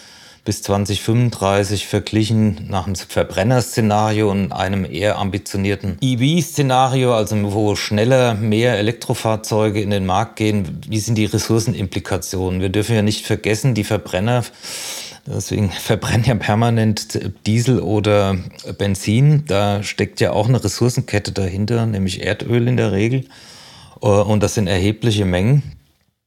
[0.50, 8.80] bis 2035 verglichen nach einem Verbrennerszenario und einem eher ambitionierten EV-Szenario, also wo schneller mehr
[8.80, 10.82] Elektrofahrzeuge in den Markt gehen.
[10.88, 12.62] Wie sind die Ressourcenimplikationen?
[12.62, 14.44] Wir dürfen ja nicht vergessen, die Verbrenner
[15.28, 18.36] Deswegen verbrennen ja permanent Diesel oder
[18.80, 19.44] Benzin.
[19.46, 23.26] Da steckt ja auch eine Ressourcenkette dahinter, nämlich Erdöl in der Regel.
[24.00, 25.79] Und das sind erhebliche Mengen.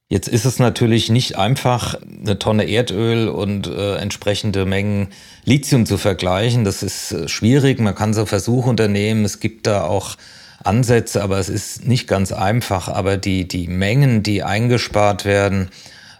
[0.09, 5.07] Jetzt ist es natürlich nicht einfach, eine Tonne Erdöl und äh, entsprechende Mengen
[5.45, 6.65] Lithium zu vergleichen.
[6.65, 7.79] Das ist äh, schwierig.
[7.79, 9.25] Man kann so Versuche unternehmen.
[9.25, 10.17] Es gibt da auch
[10.63, 12.89] Ansätze, aber es ist nicht ganz einfach.
[12.89, 15.69] Aber die, die Mengen, die eingespart werden,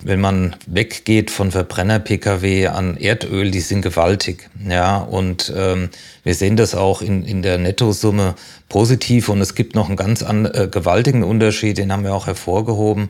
[0.02, 4.50] wenn man weggeht von Verbrenner-Pkw an Erdöl, die sind gewaltig.
[4.68, 5.90] Ja, und ähm,
[6.24, 8.36] wir sehen das auch in, in der Nettosumme
[8.70, 9.30] positiv.
[9.30, 13.10] Und es gibt noch einen ganz an, äh, gewaltigen Unterschied, den haben wir auch hervorgehoben.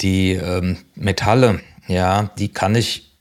[0.00, 3.16] Die ähm, Metalle, ja, die kann ich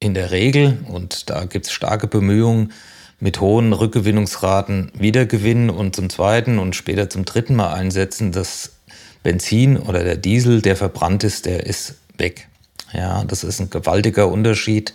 [0.00, 2.72] in der Regel, und da gibt es starke Bemühungen,
[3.20, 8.30] mit hohen Rückgewinnungsraten wiedergewinnen und zum zweiten und später zum dritten Mal einsetzen.
[8.30, 8.72] Das
[9.22, 12.48] Benzin oder der Diesel, der verbrannt ist, der ist weg.
[12.92, 14.94] Ja, das ist ein gewaltiger Unterschied.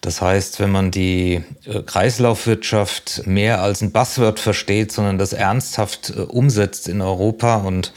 [0.00, 6.12] Das heißt, wenn man die äh, Kreislaufwirtschaft mehr als ein Buzzword versteht, sondern das ernsthaft
[6.14, 7.92] äh, umsetzt in Europa und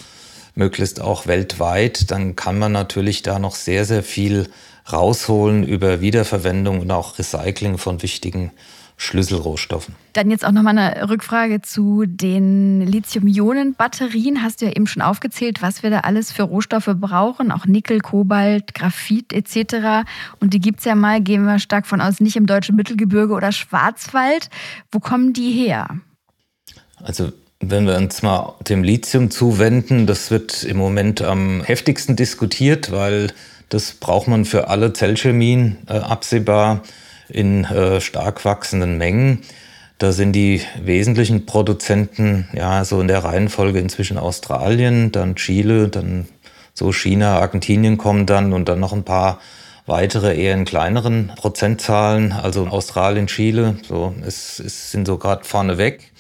[0.58, 4.50] möglichst auch weltweit, dann kann man natürlich da noch sehr, sehr viel
[4.92, 8.52] rausholen über Wiederverwendung und auch Recycling von wichtigen
[9.00, 9.94] Schlüsselrohstoffen.
[10.14, 14.42] Dann jetzt auch nochmal eine Rückfrage zu den Lithium-Ionen-Batterien.
[14.42, 18.00] Hast du ja eben schon aufgezählt, was wir da alles für Rohstoffe brauchen, auch Nickel,
[18.00, 20.08] Kobalt, Graphit etc.
[20.40, 23.34] Und die gibt es ja mal, gehen wir stark von aus, nicht im deutschen Mittelgebirge
[23.34, 24.50] oder Schwarzwald.
[24.92, 26.00] Wo kommen die her?
[27.04, 32.92] Also wenn wir uns mal dem Lithium zuwenden, das wird im Moment am heftigsten diskutiert,
[32.92, 33.32] weil
[33.70, 36.84] das braucht man für alle Zellchemien äh, absehbar
[37.30, 39.42] in äh, stark wachsenden Mengen.
[39.98, 46.28] Da sind die wesentlichen Produzenten ja so in der Reihenfolge inzwischen Australien, dann Chile, dann
[46.74, 49.40] so China, Argentinien kommen dann und dann noch ein paar
[49.88, 55.78] weitere eher in kleineren Prozentzahlen, also Australien, Chile, so es, es sind so gerade vorne
[55.80, 56.12] weg.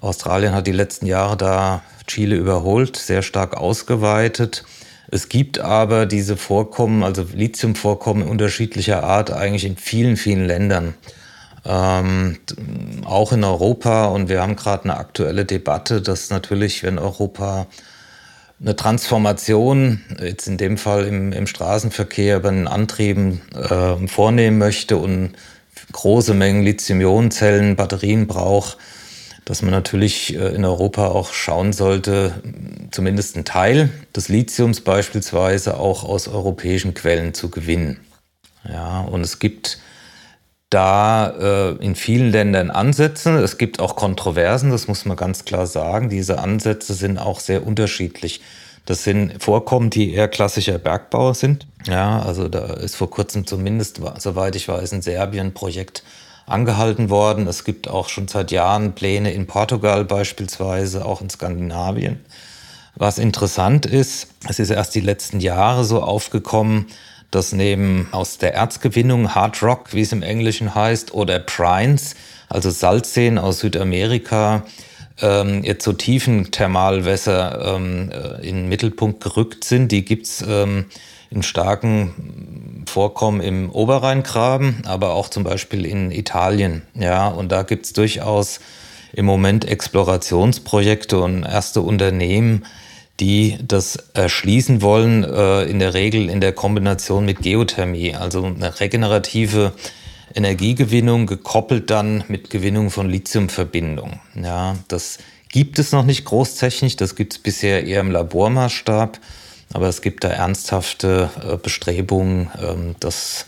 [0.00, 4.64] Australien hat die letzten Jahre da Chile überholt, sehr stark ausgeweitet.
[5.10, 10.94] Es gibt aber diese Vorkommen, also Lithiumvorkommen unterschiedlicher Art eigentlich in vielen, vielen Ländern.
[11.64, 12.38] Ähm,
[13.04, 17.66] auch in Europa und wir haben gerade eine aktuelle Debatte, dass natürlich, wenn Europa
[18.60, 24.96] eine Transformation, jetzt in dem Fall im, im Straßenverkehr bei den Antrieben äh, vornehmen möchte
[24.96, 25.32] und
[25.92, 28.78] große Mengen Lithium-Ionen-Zellen, Batterien braucht,
[29.48, 32.34] dass man natürlich äh, in Europa auch schauen sollte,
[32.90, 37.98] zumindest einen Teil des Lithiums beispielsweise auch aus europäischen Quellen zu gewinnen.
[38.70, 39.78] Ja, und es gibt
[40.68, 43.38] da äh, in vielen Ländern Ansätze.
[43.38, 46.10] Es gibt auch Kontroversen, das muss man ganz klar sagen.
[46.10, 48.42] Diese Ansätze sind auch sehr unterschiedlich.
[48.84, 51.66] Das sind Vorkommen, die eher klassischer Bergbau sind.
[51.86, 56.02] Ja, also da ist vor kurzem zumindest, soweit ich weiß, in Serbien ein Projekt
[56.48, 57.46] angehalten worden.
[57.46, 62.20] Es gibt auch schon seit Jahren Pläne in Portugal beispielsweise, auch in Skandinavien.
[62.94, 66.86] Was interessant ist, es ist erst die letzten Jahre so aufgekommen,
[67.30, 72.16] dass neben aus der Erzgewinnung Hard Rock, wie es im Englischen heißt, oder Brines,
[72.48, 74.64] also Salzseen aus Südamerika,
[75.20, 79.92] ähm, jetzt so tiefen Thermalwässer ähm, äh, in den Mittelpunkt gerückt sind.
[79.92, 80.86] Die gibt's ähm,
[81.30, 86.82] in starken Vorkommen im Oberrheingraben, aber auch zum Beispiel in Italien.
[86.94, 88.60] Ja, und da gibt's durchaus
[89.12, 92.64] im Moment Explorationsprojekte und erste Unternehmen,
[93.20, 98.80] die das erschließen wollen, äh, in der Regel in der Kombination mit Geothermie, also eine
[98.80, 99.72] regenerative
[100.34, 104.20] Energiegewinnung gekoppelt dann mit Gewinnung von Lithiumverbindungen.
[104.40, 105.18] Ja, das
[105.50, 109.18] gibt es noch nicht großtechnisch, das gibt es bisher eher im Labormaßstab.
[109.72, 113.46] Aber es gibt da ernsthafte äh, Bestrebungen, ähm, das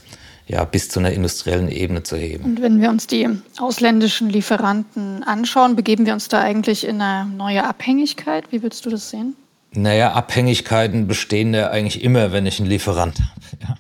[0.51, 2.45] ja, bis zu einer industriellen Ebene zu heben.
[2.45, 3.29] Und wenn wir uns die
[3.59, 8.51] ausländischen Lieferanten anschauen, begeben wir uns da eigentlich in eine neue Abhängigkeit?
[8.51, 9.37] Wie würdest du das sehen?
[9.73, 13.31] Naja, Abhängigkeiten bestehen ja eigentlich immer, wenn ich einen Lieferant habe.
[13.69, 13.75] Ja.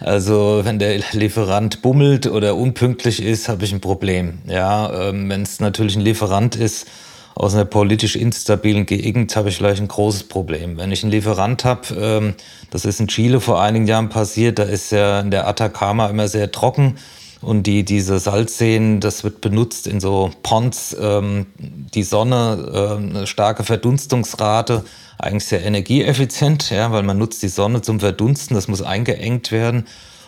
[0.00, 4.38] Also wenn der Lieferant bummelt oder unpünktlich ist, habe ich ein Problem.
[4.46, 6.88] Ja, ähm, wenn es natürlich ein Lieferant ist,
[7.34, 10.76] aus einer politisch instabilen Gegend habe ich vielleicht ein großes Problem.
[10.76, 12.34] Wenn ich einen Lieferant habe, ähm,
[12.70, 16.28] das ist in Chile vor einigen Jahren passiert, da ist ja in der Atacama immer
[16.28, 16.96] sehr trocken
[17.40, 23.26] und die, diese Salzseen, das wird benutzt in so Ponds, ähm, die Sonne, äh, eine
[23.26, 24.84] starke Verdunstungsrate,
[25.18, 29.86] eigentlich sehr energieeffizient, ja, weil man nutzt die Sonne zum Verdunsten, das muss eingeengt werden.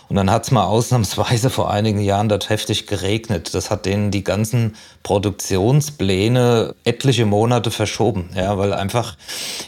[0.09, 3.55] Und dann hat es mal ausnahmsweise vor einigen Jahren dort heftig geregnet.
[3.55, 9.17] Das hat denen die ganzen Produktionspläne etliche Monate verschoben, ja, weil einfach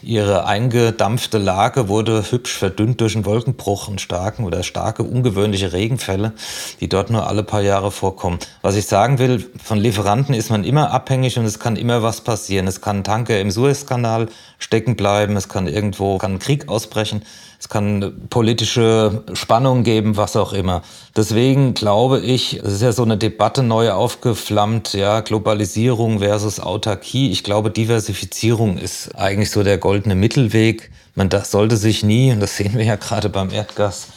[0.03, 6.33] ihre eingedampfte Lage wurde hübsch verdünnt durch einen Wolkenbruch, einen starken oder starke ungewöhnliche Regenfälle,
[6.81, 8.39] die dort nur alle paar Jahre vorkommen.
[8.63, 12.21] Was ich sagen will, von Lieferanten ist man immer abhängig und es kann immer was
[12.21, 12.67] passieren.
[12.67, 17.23] Es kann ein Tanker im Suezkanal stecken bleiben, es kann irgendwo kann Krieg ausbrechen,
[17.59, 20.83] es kann politische Spannung geben, was auch immer.
[21.17, 27.31] Deswegen glaube ich, es ist ja so eine Debatte neu aufgeflammt, ja, Globalisierung versus Autarkie.
[27.31, 30.91] Ich glaube, Diversifizierung ist eigentlich so der goldene Mittelweg.
[31.15, 34.09] Man sollte sich nie, und das sehen wir ja gerade beim Erdgas,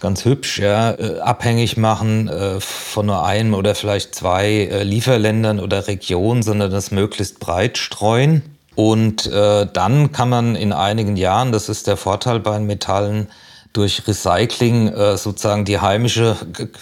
[0.00, 5.58] ganz hübsch, ja, äh, abhängig machen äh, von nur einem oder vielleicht zwei äh, Lieferländern
[5.58, 8.42] oder Regionen, sondern das möglichst breit streuen.
[8.74, 13.28] Und dann kann man in einigen Jahren, das ist der Vorteil bei Metallen,
[13.72, 16.36] durch Recycling sozusagen die heimische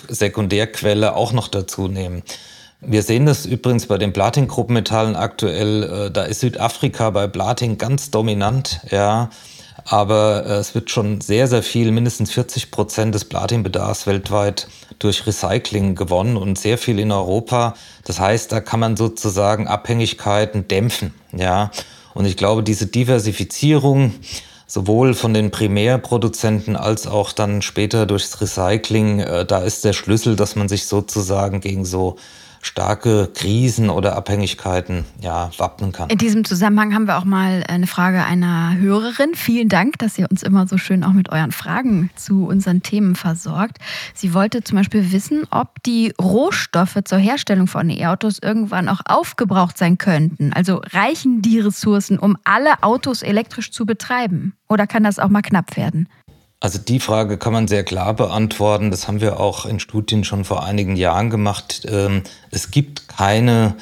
[0.08, 2.24] Sekundärquelle auch noch dazu nehmen.
[2.86, 5.82] Wir sehen das übrigens bei den Platin-Gruppenmetallen aktuell.
[5.82, 9.30] Äh, da ist Südafrika bei Platin ganz dominant, ja.
[9.86, 14.68] Aber äh, es wird schon sehr, sehr viel, mindestens 40 Prozent des Platinbedarfs weltweit
[14.98, 17.74] durch Recycling gewonnen und sehr viel in Europa.
[18.04, 21.70] Das heißt, da kann man sozusagen Abhängigkeiten dämpfen, ja.
[22.14, 24.14] Und ich glaube, diese Diversifizierung,
[24.66, 30.36] sowohl von den Primärproduzenten als auch dann später durchs Recycling, äh, da ist der Schlüssel,
[30.36, 32.16] dass man sich sozusagen gegen so
[32.64, 36.08] starke Krisen oder Abhängigkeiten ja, wappnen kann.
[36.08, 39.34] In diesem Zusammenhang haben wir auch mal eine Frage einer Hörerin.
[39.34, 43.16] Vielen Dank, dass ihr uns immer so schön auch mit euren Fragen zu unseren Themen
[43.16, 43.78] versorgt.
[44.14, 49.76] Sie wollte zum Beispiel wissen, ob die Rohstoffe zur Herstellung von E-Autos irgendwann auch aufgebraucht
[49.76, 50.52] sein könnten.
[50.52, 54.54] Also reichen die Ressourcen, um alle Autos elektrisch zu betreiben?
[54.68, 56.08] Oder kann das auch mal knapp werden?
[56.64, 58.90] Also die Frage kann man sehr klar beantworten.
[58.90, 61.82] Das haben wir auch in Studien schon vor einigen Jahren gemacht.
[61.86, 63.76] Ähm, es gibt keine,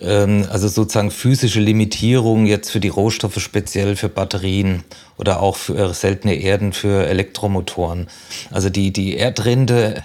[0.00, 4.84] ähm, also sozusagen physische Limitierung jetzt für die Rohstoffe, speziell für Batterien
[5.18, 8.06] oder auch für seltene Erden für Elektromotoren.
[8.52, 10.04] Also die, die Erdrinde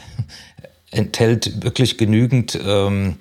[0.90, 3.18] enthält wirklich genügend ähm,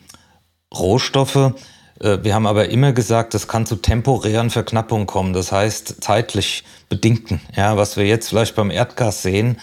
[0.74, 1.52] Rohstoffe.
[2.00, 6.64] Äh, wir haben aber immer gesagt, das kann zu temporären Verknappungen kommen, das heißt zeitlich
[6.94, 7.40] bedingten.
[7.56, 9.58] Ja, was wir jetzt vielleicht beim Erdgas sehen,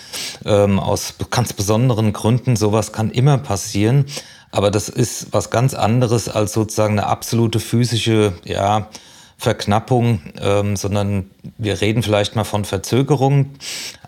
[0.45, 4.05] ähm, aus ganz besonderen Gründen, sowas kann immer passieren.
[4.51, 8.89] Aber das ist was ganz anderes als sozusagen eine absolute physische, ja,
[9.37, 13.51] Verknappung, ähm, sondern wir reden vielleicht mal von Verzögerung,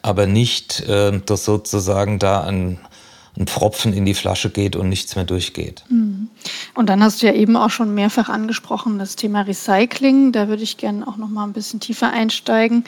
[0.04, 2.78] aber nicht, äh, dass sozusagen da ein
[3.38, 5.84] ein Pfropfen in die Flasche geht und nichts mehr durchgeht.
[5.90, 6.30] Mhm.
[6.76, 10.32] Und dann hast du ja eben auch schon mehrfach angesprochen, das Thema Recycling.
[10.32, 12.84] Da würde ich gerne auch noch mal ein bisschen tiefer einsteigen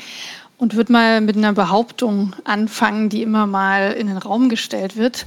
[0.58, 5.26] und würde mal mit einer Behauptung anfangen, die immer mal in den Raum gestellt wird,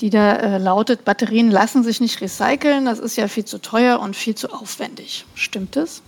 [0.00, 4.00] die da äh, lautet, Batterien lassen sich nicht recyceln, das ist ja viel zu teuer
[4.00, 5.26] und viel zu aufwendig.
[5.34, 6.02] Stimmt das?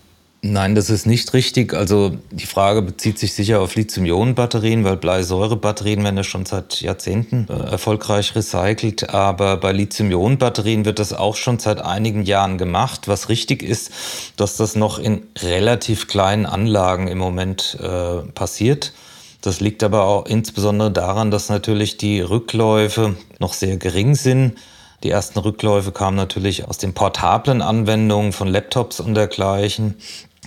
[0.44, 1.72] Nein, das ist nicht richtig.
[1.72, 7.46] Also die Frage bezieht sich sicher auf Lithium-Ionen-Batterien, weil Bleisäure-Batterien werden ja schon seit Jahrzehnten
[7.48, 9.10] äh, erfolgreich recycelt.
[9.10, 13.06] Aber bei Lithium-Ionen-Batterien wird das auch schon seit einigen Jahren gemacht.
[13.06, 13.92] Was richtig ist,
[14.36, 18.94] dass das noch in relativ kleinen Anlagen im Moment äh, passiert.
[19.42, 24.58] Das liegt aber auch insbesondere daran, dass natürlich die Rückläufe noch sehr gering sind.
[25.04, 29.96] Die ersten Rückläufe kamen natürlich aus den portablen Anwendungen von Laptops und dergleichen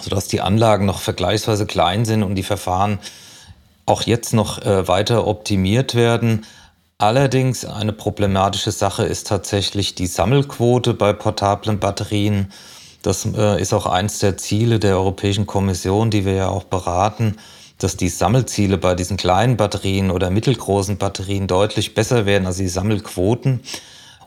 [0.01, 2.99] sodass die Anlagen noch vergleichsweise klein sind und die Verfahren
[3.85, 6.45] auch jetzt noch äh, weiter optimiert werden.
[6.97, 12.51] Allerdings eine problematische Sache ist tatsächlich die Sammelquote bei portablen Batterien.
[13.01, 17.37] Das äh, ist auch eins der Ziele der Europäischen Kommission, die wir ja auch beraten,
[17.77, 22.69] dass die Sammelziele bei diesen kleinen Batterien oder mittelgroßen Batterien deutlich besser werden als die
[22.69, 23.61] Sammelquoten.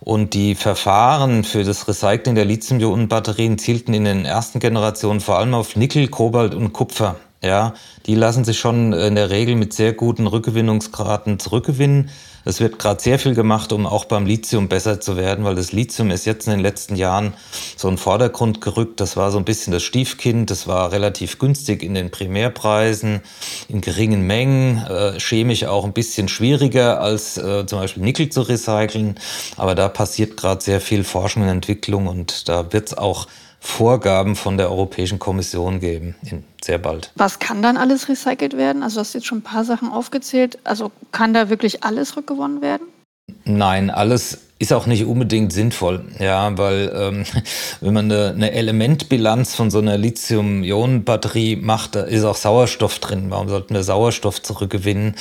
[0.00, 5.54] Und die Verfahren für das Recycling der Lithium-Ionen-Batterien zielten in den ersten Generationen vor allem
[5.54, 7.16] auf Nickel, Kobalt und Kupfer.
[7.42, 7.74] Ja,
[8.06, 12.10] die lassen sich schon in der Regel mit sehr guten Rückgewinnungsgraden zurückgewinnen.
[12.48, 15.72] Es wird gerade sehr viel gemacht, um auch beim Lithium besser zu werden, weil das
[15.72, 17.34] Lithium ist jetzt in den letzten Jahren
[17.76, 19.00] so in den Vordergrund gerückt.
[19.00, 20.50] Das war so ein bisschen das Stiefkind.
[20.50, 23.20] Das war relativ günstig in den Primärpreisen,
[23.68, 28.40] in geringen Mengen, äh, chemisch auch ein bisschen schwieriger als äh, zum Beispiel Nickel zu
[28.40, 29.20] recyceln.
[29.58, 33.26] Aber da passiert gerade sehr viel Forschung und Entwicklung und da wird es auch
[33.68, 36.16] Vorgaben von der Europäischen Kommission geben,
[36.64, 37.12] sehr bald.
[37.14, 38.82] Was kann dann alles recycelt werden?
[38.82, 40.58] Also du hast jetzt schon ein paar Sachen aufgezählt.
[40.64, 42.88] Also kann da wirklich alles rückgewonnen werden?
[43.44, 47.24] Nein, alles ist auch nicht unbedingt sinnvoll, ja, weil ähm,
[47.80, 53.26] wenn man eine, eine Elementbilanz von so einer Lithium-Ionen-Batterie macht, da ist auch Sauerstoff drin.
[53.28, 55.14] Warum sollten wir Sauerstoff zurückgewinnen?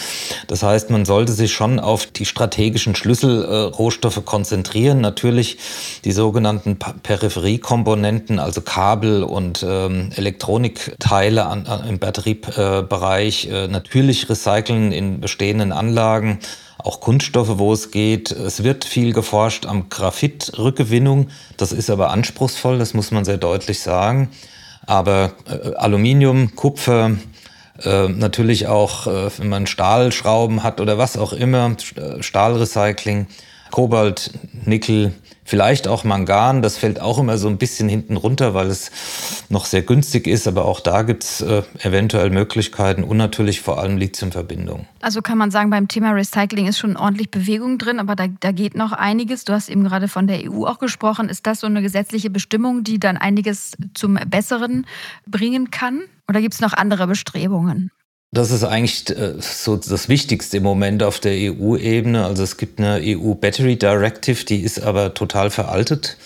[0.48, 5.02] Das heißt, man sollte sich schon auf die strategischen Schlüsselrohstoffe äh, konzentrieren.
[5.02, 5.60] Natürlich
[6.04, 14.92] die sogenannten Peripheriekomponenten, also Kabel und ähm, Elektronikteile an, an, im Batteriebereich, äh, natürlich recyceln
[14.92, 16.40] in bestehenden Anlagen
[16.88, 18.31] auch Kunststoffe, wo es geht.
[18.31, 21.27] Es wird viel geforscht am Graphitrückgewinnung.
[21.58, 24.29] Das ist aber anspruchsvoll, das muss man sehr deutlich sagen.
[24.85, 27.12] Aber äh, Aluminium, Kupfer,
[27.83, 33.27] Äh, natürlich auch, äh, wenn man Stahlschrauben hat oder was auch immer, äh, Stahlrecycling,
[33.69, 34.31] Kobalt,
[34.65, 35.13] Nickel,
[35.50, 38.91] Vielleicht auch Mangan, das fällt auch immer so ein bisschen hinten runter, weil es
[39.48, 43.79] noch sehr günstig ist, aber auch da gibt es äh, eventuell Möglichkeiten und natürlich vor
[43.79, 44.87] allem Lithiumverbindungen.
[45.00, 48.52] Also kann man sagen, beim Thema Recycling ist schon ordentlich Bewegung drin, aber da, da
[48.52, 49.45] geht noch einiges.
[49.45, 51.29] Du hast eben gerade von der EU auch gesprochen.
[51.29, 54.85] Ist das so eine gesetzliche Bestimmung, die dann einiges zum Besseren
[55.25, 56.02] bringen kann?
[56.27, 57.89] Oder gibt es noch andere Bestrebungen?
[58.32, 62.25] Das ist eigentlich äh, so das Wichtigste im Moment auf der EU-Ebene.
[62.25, 66.17] Also es gibt eine EU Battery Directive, die ist aber total veraltet.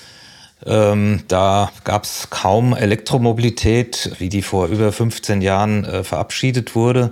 [0.66, 7.12] Ähm, da gab es kaum Elektromobilität, wie die vor über 15 Jahren äh, verabschiedet wurde.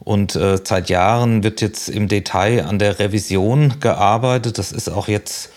[0.00, 4.58] Und äh, seit Jahren wird jetzt im Detail an der Revision gearbeitet.
[4.58, 5.50] Das ist auch jetzt,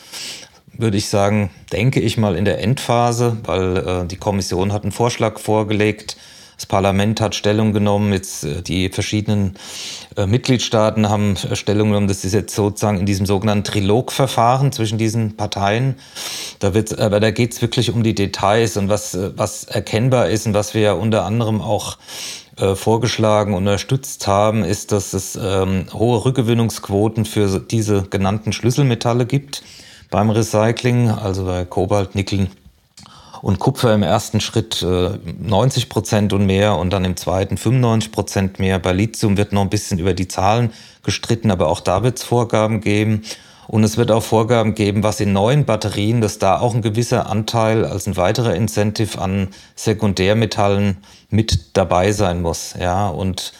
[0.73, 4.91] würde ich sagen, denke ich mal in der Endphase, weil äh, die Kommission hat einen
[4.93, 6.17] Vorschlag vorgelegt,
[6.59, 9.55] das Parlament hat Stellung genommen, jetzt äh, die verschiedenen
[10.17, 12.09] äh, Mitgliedstaaten haben äh, Stellung genommen.
[12.09, 15.95] Das ist jetzt sozusagen in diesem sogenannten Trilogverfahren zwischen diesen Parteien.
[16.59, 20.47] Da wird, aber da geht es wirklich um die Details und was, was erkennbar ist
[20.47, 21.97] und was wir ja unter anderem auch
[22.75, 29.63] vorgeschlagen und unterstützt haben, ist, dass es ähm, hohe Rückgewinnungsquoten für diese genannten Schlüsselmetalle gibt
[30.09, 32.49] beim Recycling, also bei Kobalt, Nickel,
[33.41, 38.11] und Kupfer im ersten Schritt äh, 90 Prozent und mehr und dann im zweiten 95
[38.11, 38.79] Prozent mehr.
[38.79, 40.71] Bei Lithium wird noch ein bisschen über die Zahlen
[41.03, 43.23] gestritten, aber auch da wird es Vorgaben geben.
[43.67, 47.29] Und es wird auch Vorgaben geben, was in neuen Batterien, dass da auch ein gewisser
[47.29, 50.97] Anteil als ein weiterer Incentive an Sekundärmetallen
[51.29, 52.73] mit dabei sein muss.
[52.79, 53.53] Ja, und,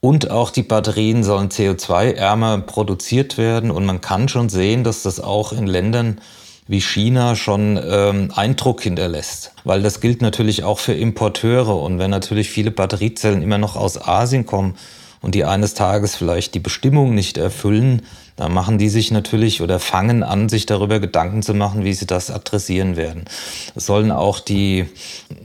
[0.00, 3.70] und auch die Batterien sollen CO2-ärmer produziert werden.
[3.70, 6.20] Und man kann schon sehen, dass das auch in Ländern
[6.66, 9.52] wie China schon ähm, Eindruck hinterlässt.
[9.64, 11.76] Weil das gilt natürlich auch für Importeure.
[11.80, 14.76] Und wenn natürlich viele Batteriezellen immer noch aus Asien kommen
[15.20, 18.02] und die eines Tages vielleicht die Bestimmung nicht erfüllen,
[18.36, 22.06] dann machen die sich natürlich oder fangen an, sich darüber Gedanken zu machen, wie sie
[22.06, 23.26] das adressieren werden.
[23.76, 24.86] Es sollen auch die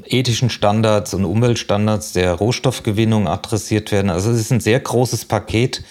[0.06, 4.10] ethischen Standards und Umweltstandards der Rohstoffgewinnung adressiert werden.
[4.10, 5.84] Also es ist ein sehr großes Paket,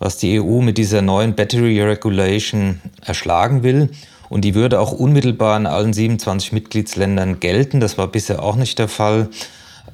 [0.00, 3.90] was die EU mit dieser neuen Battery Regulation erschlagen will.
[4.32, 7.80] Und die würde auch unmittelbar in allen 27 Mitgliedsländern gelten.
[7.80, 9.28] Das war bisher auch nicht der Fall.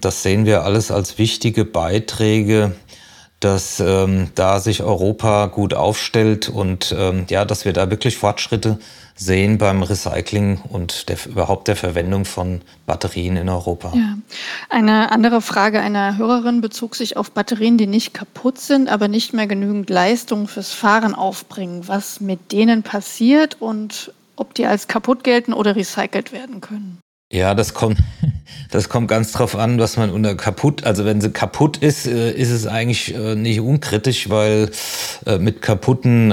[0.01, 2.76] Das sehen wir alles als wichtige Beiträge,
[3.41, 8.78] dass ähm, da sich Europa gut aufstellt und ähm, ja, dass wir da wirklich Fortschritte
[9.16, 13.93] sehen beim Recycling und der, überhaupt der Verwendung von Batterien in Europa.
[13.97, 14.18] Ja.
[14.68, 19.34] Eine andere Frage einer Hörerin bezog sich auf Batterien, die nicht kaputt sind, aber nicht
[19.34, 21.89] mehr genügend Leistung fürs Fahren aufbringen.
[21.89, 27.01] Was mit denen passiert und ob die als kaputt gelten oder recycelt werden können.
[27.30, 27.99] Ja, das kommt,
[28.70, 32.32] das kommt ganz drauf an, was man unter kaputt, also wenn sie kaputt ist, äh,
[32.32, 34.70] ist es eigentlich äh, nicht unkritisch, weil
[35.26, 36.30] äh, mit kaputten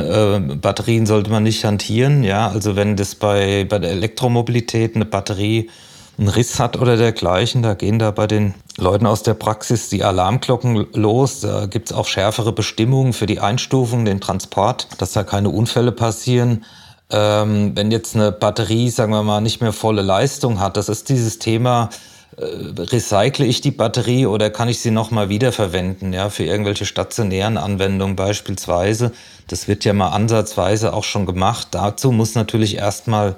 [0.62, 2.24] Batterien sollte man nicht hantieren.
[2.24, 5.70] Ja, also wenn das bei, bei der Elektromobilität eine Batterie
[6.18, 10.04] einen Riss hat oder dergleichen, da gehen da bei den Leuten aus der Praxis die
[10.04, 11.42] Alarmglocken los.
[11.42, 16.64] Da gibt's auch schärfere Bestimmungen für die Einstufung, den Transport, dass da keine Unfälle passieren.
[17.12, 21.10] Ähm, wenn jetzt eine Batterie, sagen wir mal, nicht mehr volle Leistung hat, das ist
[21.10, 21.90] dieses Thema,
[22.38, 22.44] äh,
[22.82, 28.16] recycle ich die Batterie oder kann ich sie nochmal wiederverwenden, ja, für irgendwelche stationären Anwendungen
[28.16, 29.12] beispielsweise.
[29.48, 31.70] Das wird ja mal ansatzweise auch schon gemacht.
[31.72, 33.36] Dazu muss natürlich erstmal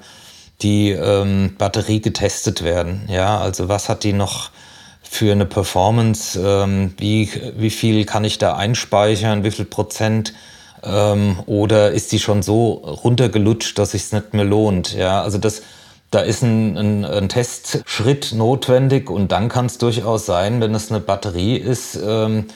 [0.62, 3.06] die ähm, Batterie getestet werden.
[3.08, 4.50] Ja, also was hat die noch
[5.02, 6.40] für eine Performance?
[6.40, 9.44] Ähm, wie, wie viel kann ich da einspeichern?
[9.44, 10.32] Wie viel Prozent?
[10.84, 14.94] Ähm, oder ist die schon so runtergelutscht, dass es nicht mehr lohnt?
[14.94, 15.62] Ja, also das,
[16.10, 20.90] da ist ein, ein, ein Testschritt notwendig und dann kann es durchaus sein, wenn es
[20.90, 22.46] eine Batterie ist, ähm,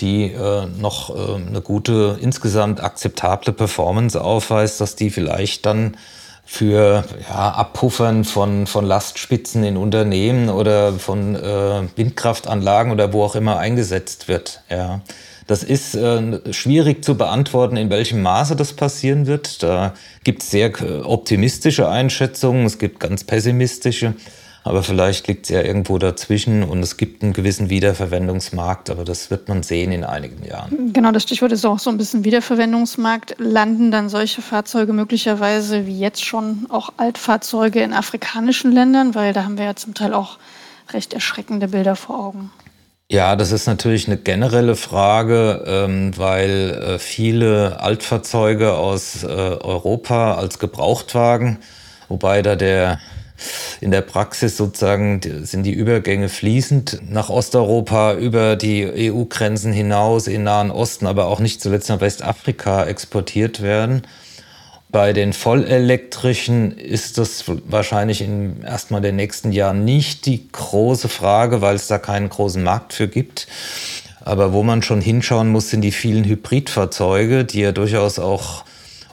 [0.00, 5.96] die äh, noch äh, eine gute, insgesamt akzeptable Performance aufweist, dass die vielleicht dann
[6.44, 13.36] für ja, Abpuffern von, von Lastspitzen in Unternehmen oder von äh, Windkraftanlagen oder wo auch
[13.36, 14.60] immer eingesetzt wird.
[14.68, 15.00] Ja.
[15.46, 19.62] Das ist äh, schwierig zu beantworten, in welchem Maße das passieren wird.
[19.62, 24.14] Da gibt es sehr äh, optimistische Einschätzungen, es gibt ganz pessimistische.
[24.64, 29.30] Aber vielleicht liegt es ja irgendwo dazwischen und es gibt einen gewissen Wiederverwendungsmarkt, aber das
[29.30, 30.92] wird man sehen in einigen Jahren.
[30.92, 33.34] Genau, das Stichwort ist auch so ein bisschen Wiederverwendungsmarkt.
[33.38, 39.44] Landen dann solche Fahrzeuge möglicherweise wie jetzt schon auch Altfahrzeuge in afrikanischen Ländern, weil da
[39.44, 40.38] haben wir ja zum Teil auch
[40.92, 42.50] recht erschreckende Bilder vor Augen.
[43.10, 50.34] Ja, das ist natürlich eine generelle Frage, ähm, weil äh, viele Altfahrzeuge aus äh, Europa
[50.36, 51.58] als Gebrauchtwagen,
[52.08, 53.00] wobei da der
[53.80, 60.44] In der Praxis sozusagen sind die Übergänge fließend nach Osteuropa, über die EU-Grenzen hinaus, in
[60.44, 64.02] Nahen Osten, aber auch nicht zuletzt nach Westafrika exportiert werden.
[64.92, 71.62] Bei den vollelektrischen ist das wahrscheinlich in erstmal den nächsten Jahren nicht die große Frage,
[71.62, 73.48] weil es da keinen großen Markt für gibt.
[74.20, 78.64] Aber wo man schon hinschauen muss, sind die vielen Hybridfahrzeuge, die ja durchaus auch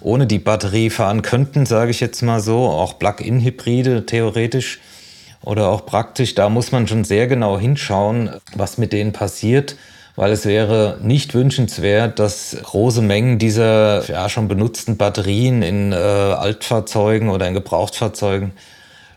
[0.02, 4.80] ohne die Batterie fahren könnten, sage ich jetzt mal so, auch Plug-in-Hybride theoretisch
[5.42, 6.36] oder auch praktisch.
[6.36, 9.78] Da muss man schon sehr genau hinschauen, was mit denen passiert
[10.20, 15.96] weil es wäre nicht wünschenswert, dass große Mengen dieser ja, schon benutzten Batterien in äh,
[15.96, 18.52] Altfahrzeugen oder in Gebrauchtfahrzeugen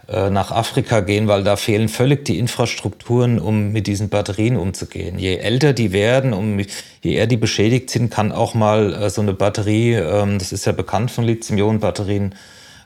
[0.07, 5.19] äh, nach Afrika gehen, weil da fehlen völlig die Infrastrukturen, um mit diesen Batterien umzugehen.
[5.19, 9.23] Je älter die werden, um, je eher die beschädigt sind, kann auch mal äh, so
[9.23, 12.37] eine Batterie, ähm, das ist ja bekannt von Lithium-Ionen-Batterien,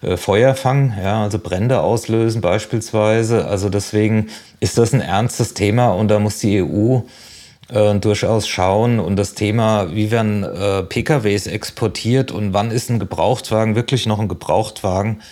[0.00, 3.46] äh, Feuer fangen, ja, also Brände auslösen beispielsweise.
[3.46, 7.00] Also deswegen ist das ein ernstes Thema und da muss die EU
[7.68, 9.00] äh, durchaus schauen.
[9.00, 14.18] Und das Thema, wie werden äh, PKWs exportiert und wann ist ein Gebrauchtwagen wirklich noch
[14.18, 15.22] ein Gebrauchtwagen,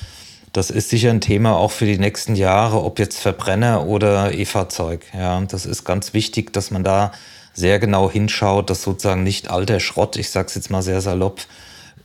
[0.53, 5.05] das ist sicher ein Thema auch für die nächsten Jahre, ob jetzt Verbrenner oder E-Fahrzeug.
[5.12, 7.11] Ja, das ist ganz wichtig, dass man da
[7.55, 11.41] sehr genau hinschaut, dass sozusagen nicht alter Schrott, ich sage es jetzt mal sehr salopp,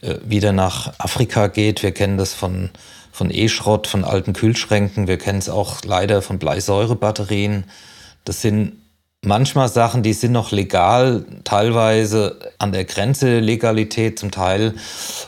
[0.01, 1.83] äh, wieder nach Afrika geht.
[1.83, 2.71] Wir kennen das von,
[3.11, 5.07] von E-Schrott, von alten Kühlschränken.
[5.07, 7.65] Wir kennen es auch leider von Bleisäurebatterien.
[8.25, 8.77] Das sind
[9.23, 14.73] manchmal Sachen, die sind noch legal, teilweise an der Grenze Legalität, zum Teil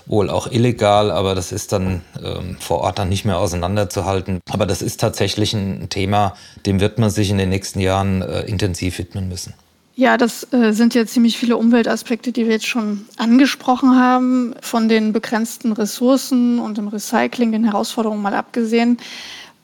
[0.06, 4.40] wohl auch illegal, aber das ist dann ähm, vor Ort dann nicht mehr auseinanderzuhalten.
[4.50, 6.36] Aber das ist tatsächlich ein Thema,
[6.66, 9.54] dem wird man sich in den nächsten Jahren äh, intensiv widmen müssen.
[9.94, 14.88] Ja, das äh, sind ja ziemlich viele Umweltaspekte, die wir jetzt schon angesprochen haben, von
[14.88, 18.98] den begrenzten Ressourcen und dem Recycling, den Herausforderungen mal abgesehen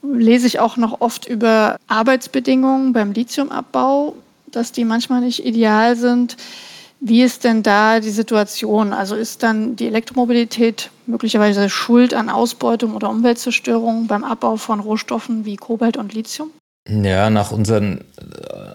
[0.02, 4.16] lese ich auch noch oft über Arbeitsbedingungen beim Lithiumabbau,
[4.52, 6.38] dass die manchmal nicht ideal sind.
[7.00, 8.92] Wie ist denn da die Situation?
[8.92, 15.46] Also ist dann die Elektromobilität möglicherweise schuld an Ausbeutung oder Umweltzerstörung beim Abbau von Rohstoffen
[15.46, 16.50] wie Kobalt und Lithium?
[16.90, 18.06] Ja, nach unseren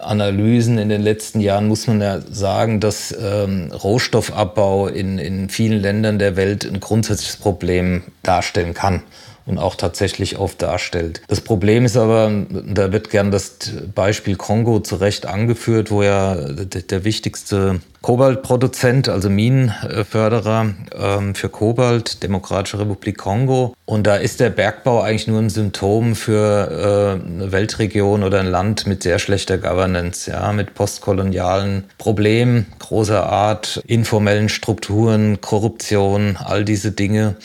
[0.01, 5.81] Analysen in den letzten Jahren muss man ja sagen, dass ähm, Rohstoffabbau in, in vielen
[5.81, 9.01] Ländern der Welt ein grundsätzliches Problem darstellen kann
[9.45, 11.21] und auch tatsächlich oft darstellt.
[11.27, 13.57] Das Problem ist aber, da wird gern das
[13.93, 22.21] Beispiel Kongo zu Recht angeführt, wo ja der wichtigste Kobaltproduzent, also Minenförderer ähm, für Kobalt,
[22.21, 23.73] Demokratische Republik Kongo.
[23.85, 28.47] Und da ist der Bergbau eigentlich nur ein Symptom für äh, eine Weltregion oder ein
[28.47, 36.65] Land mit sehr schlechter Governance, ja, mit postkolonialen Problemen großer Art, informellen Strukturen, Korruption, all
[36.65, 37.35] diese Dinge.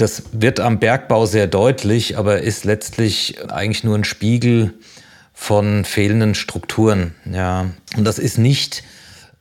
[0.00, 4.72] Das wird am Bergbau sehr deutlich, aber ist letztlich eigentlich nur ein Spiegel
[5.34, 7.14] von fehlenden Strukturen.
[7.30, 7.66] Ja.
[7.96, 8.82] Und das ist nicht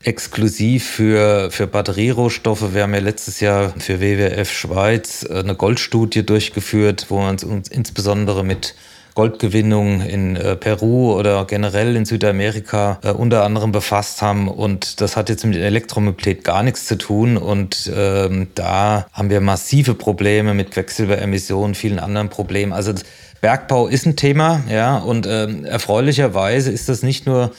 [0.03, 2.73] exklusiv für, für Batterierohstoffe.
[2.73, 8.43] Wir haben ja letztes Jahr für WWF Schweiz eine Goldstudie durchgeführt, wo wir uns insbesondere
[8.43, 8.75] mit
[9.15, 14.47] Goldgewinnung in äh, Peru oder generell in Südamerika äh, unter anderem befasst haben.
[14.47, 17.37] Und das hat jetzt mit Elektromobilität gar nichts zu tun.
[17.37, 22.73] Und ähm, da haben wir massive Probleme mit Quecksilberemissionen, vielen anderen Problemen.
[22.73, 22.93] Also
[23.41, 27.51] Bergbau ist ein Thema, ja, und ähm, erfreulicherweise ist das nicht nur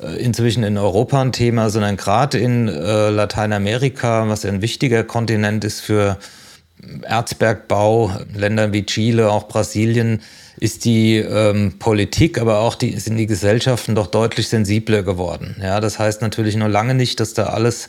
[0.00, 5.64] äh, inzwischen in Europa ein Thema, sondern gerade in äh, Lateinamerika, was ein wichtiger Kontinent
[5.64, 6.18] ist für
[7.02, 10.20] Erzbergbau, Länder wie Chile, auch Brasilien,
[10.58, 15.56] ist die ähm, Politik, aber auch die, sind die Gesellschaften doch deutlich sensibler geworden.
[15.60, 17.88] Ja, das heißt natürlich noch lange nicht, dass da alles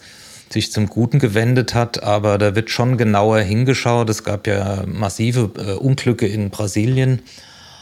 [0.50, 4.10] sich zum Guten gewendet hat, aber da wird schon genauer hingeschaut.
[4.10, 7.22] Es gab ja massive äh, Unglücke in Brasilien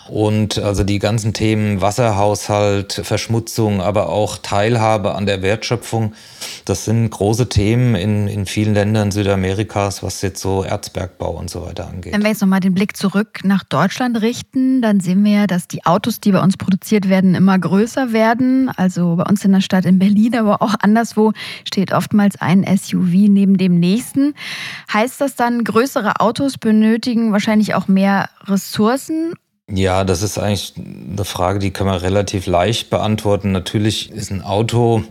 [0.10, 6.14] und also die ganzen Themen Wasserhaushalt, Verschmutzung, aber auch Teilhabe an der Wertschöpfung,
[6.66, 11.66] das sind große Themen in, in vielen Ländern Südamerikas, was jetzt so Erzbergbau und so
[11.66, 12.14] weiter angeht.
[12.14, 15.68] Wenn wir jetzt nochmal den Blick zurück nach Deutschland richten, dann sehen wir ja, dass
[15.68, 18.70] die Autos, die bei uns produziert werden, immer größer werden.
[18.76, 21.34] Also bei uns in der Stadt in Berlin, aber auch anderswo
[21.66, 24.34] steht oftmals ein SUV neben dem nächsten.
[24.91, 29.34] Heißt das dann, größere Autos benötigen wahrscheinlich auch mehr Ressourcen
[29.70, 33.51] ja, das ist eigentlich eine Frage, die kann man relativ leicht beantworten.
[33.51, 35.03] Natürlich ist ein Auto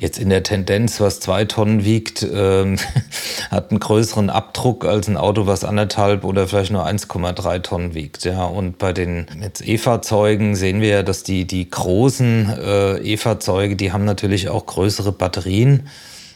[0.00, 2.78] jetzt in der Tendenz, was zwei Tonnen wiegt, ähm,
[3.50, 8.24] hat einen größeren Abdruck als ein Auto, was anderthalb oder vielleicht nur 1,3 Tonnen wiegt.
[8.24, 9.26] Ja, und bei den
[9.62, 15.12] E-Fahrzeugen sehen wir ja, dass die, die großen äh, E-Fahrzeuge, die haben natürlich auch größere
[15.12, 15.88] Batterien.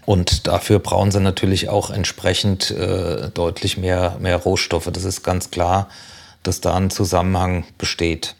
[0.06, 4.90] Und dafür brauchen sie natürlich auch entsprechend äh, deutlich mehr, mehr Rohstoffe.
[4.92, 5.88] Das ist ganz klar.
[6.44, 8.36] Dass da ein Zusammenhang besteht.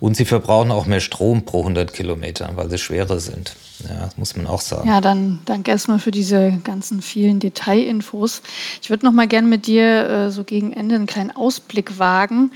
[0.00, 3.54] Und sie verbrauchen auch mehr Strom pro 100 Kilometer, weil sie schwerer sind.
[3.88, 4.88] Ja, das muss man auch sagen.
[4.88, 8.42] Ja, dann danke erstmal für diese ganzen vielen Detailinfos.
[8.82, 12.50] Ich würde noch mal gerne mit dir äh, so gegen Ende einen kleinen Ausblick wagen.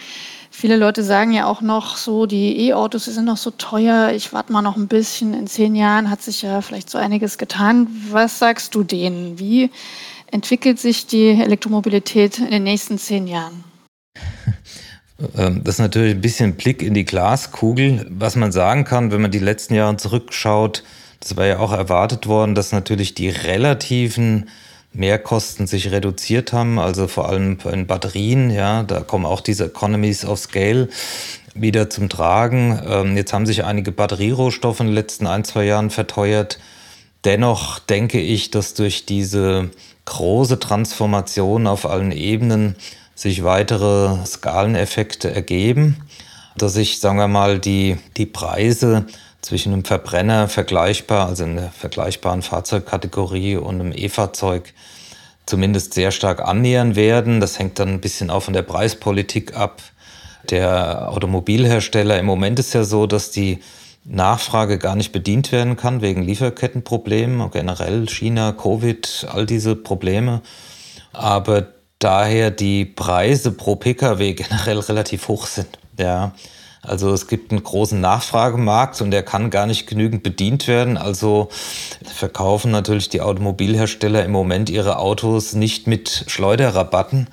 [0.51, 4.53] Viele Leute sagen ja auch noch so, die E-Autos sind noch so teuer, ich warte
[4.53, 7.87] mal noch ein bisschen, in zehn Jahren hat sich ja vielleicht so einiges getan.
[8.11, 9.39] Was sagst du denen?
[9.39, 9.71] Wie
[10.33, 13.66] entwickelt sich die Elektromobilität in den nächsten zehn Jahren?
[15.37, 18.07] Ähm, das ist natürlich ein bisschen Blick in die Glaskugel.
[18.11, 20.83] Was man sagen kann, wenn man die letzten Jahre zurückschaut,
[21.21, 24.49] das war ja auch erwartet worden, dass natürlich die relativen
[24.93, 30.25] Mehrkosten sich reduziert haben, also vor allem in Batterien, ja, da kommen auch diese Economies
[30.25, 30.89] of Scale
[31.55, 32.81] wieder zum Tragen.
[32.87, 36.59] Ähm, jetzt haben sich einige Batterierohstoffe in den letzten ein, zwei Jahren verteuert.
[37.25, 39.71] Dennoch denke ich, dass durch diese
[40.05, 42.77] große Transformation auf allen Ebenen
[43.17, 45.97] sich weitere Skaleneffekte ergeben,
[46.57, 49.07] dass sich, sagen wir mal, die, die Preise
[49.41, 54.73] zwischen einem Verbrenner vergleichbar, also in der vergleichbaren Fahrzeugkategorie und einem E-Fahrzeug
[55.47, 57.41] zumindest sehr stark annähern werden.
[57.41, 59.83] Das hängt dann ein bisschen auch von der Preispolitik ab
[60.51, 62.19] der Automobilhersteller.
[62.19, 63.61] Im Moment ist ja so, dass die
[64.05, 70.43] Nachfrage gar nicht bedient werden kann wegen Lieferkettenproblemen, generell China, Covid, all diese Probleme.
[71.13, 71.67] Aber
[71.99, 75.79] daher die Preise pro Pkw generell relativ hoch sind.
[75.99, 76.33] Ja.
[76.83, 80.97] Also es gibt einen großen Nachfragemarkt und der kann gar nicht genügend bedient werden.
[80.97, 81.49] Also
[82.05, 87.27] verkaufen natürlich die Automobilhersteller im Moment ihre Autos nicht mit Schleuderrabatten.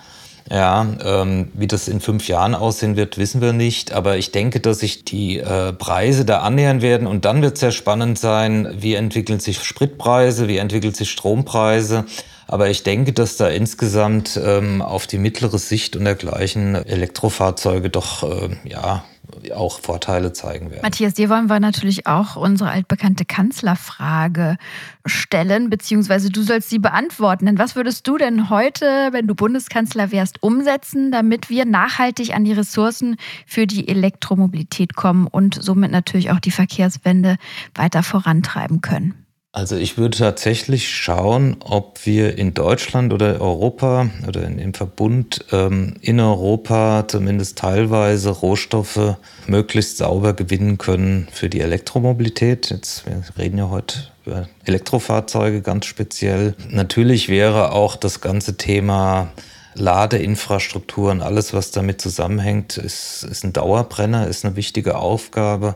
[0.49, 3.93] Ja, ähm, wie das in fünf Jahren aussehen wird, wissen wir nicht.
[3.93, 7.07] Aber ich denke, dass sich die äh, Preise da annähern werden.
[7.07, 12.05] Und dann wird es sehr spannend sein, wie entwickeln sich Spritpreise, wie entwickeln sich Strompreise.
[12.47, 18.23] Aber ich denke, dass da insgesamt ähm, auf die mittlere Sicht und dergleichen Elektrofahrzeuge doch
[18.23, 19.03] äh, ja
[19.51, 20.81] auch Vorteile zeigen werden.
[20.83, 24.57] Matthias, dir wollen wir natürlich auch unsere altbekannte Kanzlerfrage
[25.05, 27.45] stellen, beziehungsweise du sollst sie beantworten.
[27.45, 32.45] Denn was würdest du denn heute, wenn du Bundeskanzler wärst, umsetzen, damit wir nachhaltig an
[32.45, 37.37] die Ressourcen für die Elektromobilität kommen und somit natürlich auch die Verkehrswende
[37.75, 39.22] weiter vorantreiben können?
[39.55, 45.45] Also ich würde tatsächlich schauen, ob wir in Deutschland oder Europa oder in, im Verbund
[45.51, 52.71] ähm, in Europa zumindest teilweise Rohstoffe möglichst sauber gewinnen können für die Elektromobilität.
[52.71, 56.55] Jetzt, wir reden ja heute über Elektrofahrzeuge ganz speziell.
[56.71, 59.31] Natürlich wäre auch das ganze Thema
[59.75, 65.75] Ladeinfrastruktur und alles, was damit zusammenhängt, ist, ist ein Dauerbrenner, ist eine wichtige Aufgabe.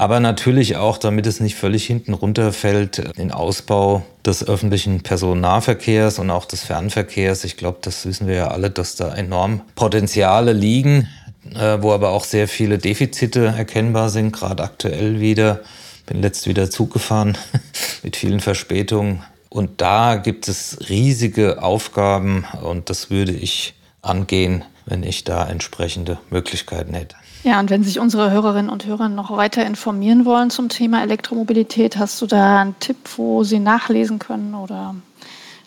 [0.00, 6.30] Aber natürlich auch, damit es nicht völlig hinten runterfällt, den Ausbau des öffentlichen Personennahverkehrs und
[6.30, 7.44] auch des Fernverkehrs.
[7.44, 11.06] Ich glaube, das wissen wir ja alle, dass da enorm Potenziale liegen,
[11.54, 15.60] äh, wo aber auch sehr viele Defizite erkennbar sind, gerade aktuell wieder.
[16.06, 17.36] Bin letzt wieder Zug gefahren
[18.02, 19.22] mit vielen Verspätungen.
[19.50, 26.18] Und da gibt es riesige Aufgaben und das würde ich angehen, wenn ich da entsprechende
[26.30, 27.16] Möglichkeiten hätte.
[27.42, 31.96] Ja, und wenn sich unsere Hörerinnen und Hörer noch weiter informieren wollen zum Thema Elektromobilität,
[31.96, 34.94] hast du da einen Tipp, wo sie nachlesen können oder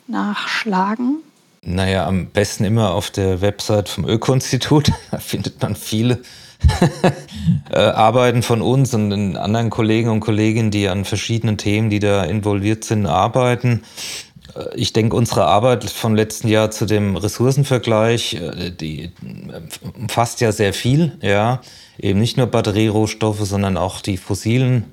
[0.08, 1.18] nachschlagen?
[1.66, 4.92] Naja, am besten immer auf der Website vom Öko-Institut.
[5.12, 6.22] Da findet man viele
[7.72, 12.00] äh, Arbeiten von uns und den anderen Kollegen und Kolleginnen, die an verschiedenen Themen, die
[12.00, 13.82] da involviert sind, arbeiten.
[14.56, 19.12] Äh, ich denke, unsere Arbeit vom letzten Jahr zu dem Ressourcenvergleich, äh, die
[19.96, 21.62] umfasst ja sehr viel, ja.
[22.00, 24.86] Eben nicht nur Batterierohstoffe, sondern auch die fossilen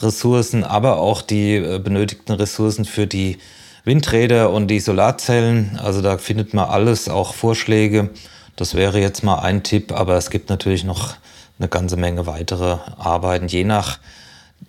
[0.00, 3.38] Ressourcen, aber auch die äh, benötigten Ressourcen für die
[3.84, 5.78] Windräder und die Solarzellen.
[5.82, 8.10] Also da findet man alles, auch Vorschläge.
[8.56, 11.14] Das wäre jetzt mal ein Tipp, aber es gibt natürlich noch
[11.58, 13.98] eine ganze Menge weitere Arbeiten, je nach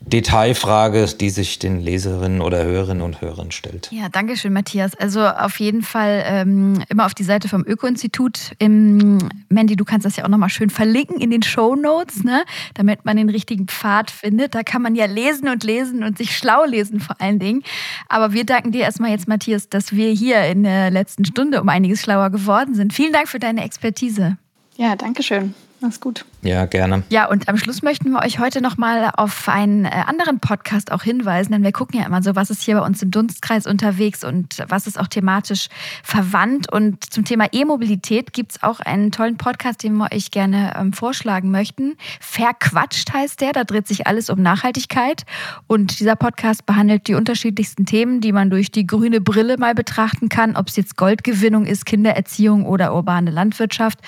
[0.10, 3.90] Detailfrage, die sich den Leserinnen oder Hörerinnen und Hörern stellt.
[3.92, 4.96] Ja, danke schön, Matthias.
[4.96, 8.54] Also auf jeden Fall ähm, immer auf die Seite vom Öko-Institut.
[8.60, 12.44] Mandy, du kannst das ja auch nochmal schön verlinken in den Show Notes, ne?
[12.74, 14.56] damit man den richtigen Pfad findet.
[14.56, 17.64] Da kann man ja lesen und lesen und sich schlau lesen vor allen Dingen.
[18.08, 21.70] Aber wir danken dir erstmal jetzt, Matthias, dass wir hier in der letzten Stunde um
[21.70, 22.94] einiges schlauer geworden sind.
[22.94, 24.38] Vielen Dank für deine Expertise.
[24.76, 25.54] Ja, danke schön.
[25.82, 26.26] Mach's gut.
[26.42, 27.04] Ja, gerne.
[27.10, 31.04] Ja, und am Schluss möchten wir euch heute nochmal auf einen äh, anderen Podcast auch
[31.04, 34.26] hinweisen, denn wir gucken ja immer so, was ist hier bei uns im Dunstkreis unterwegs
[34.26, 35.70] und was ist auch thematisch
[36.04, 36.70] verwandt.
[36.70, 41.50] Und zum Thema E-Mobilität gibt's auch einen tollen Podcast, den wir euch gerne ähm, vorschlagen
[41.50, 41.96] möchten.
[42.20, 45.24] Verquatscht heißt der, da dreht sich alles um Nachhaltigkeit.
[45.68, 50.28] Und dieser Podcast behandelt die unterschiedlichsten Themen, die man durch die grüne Brille mal betrachten
[50.28, 54.00] kann, ob es jetzt Goldgewinnung ist, Kindererziehung oder urbane Landwirtschaft.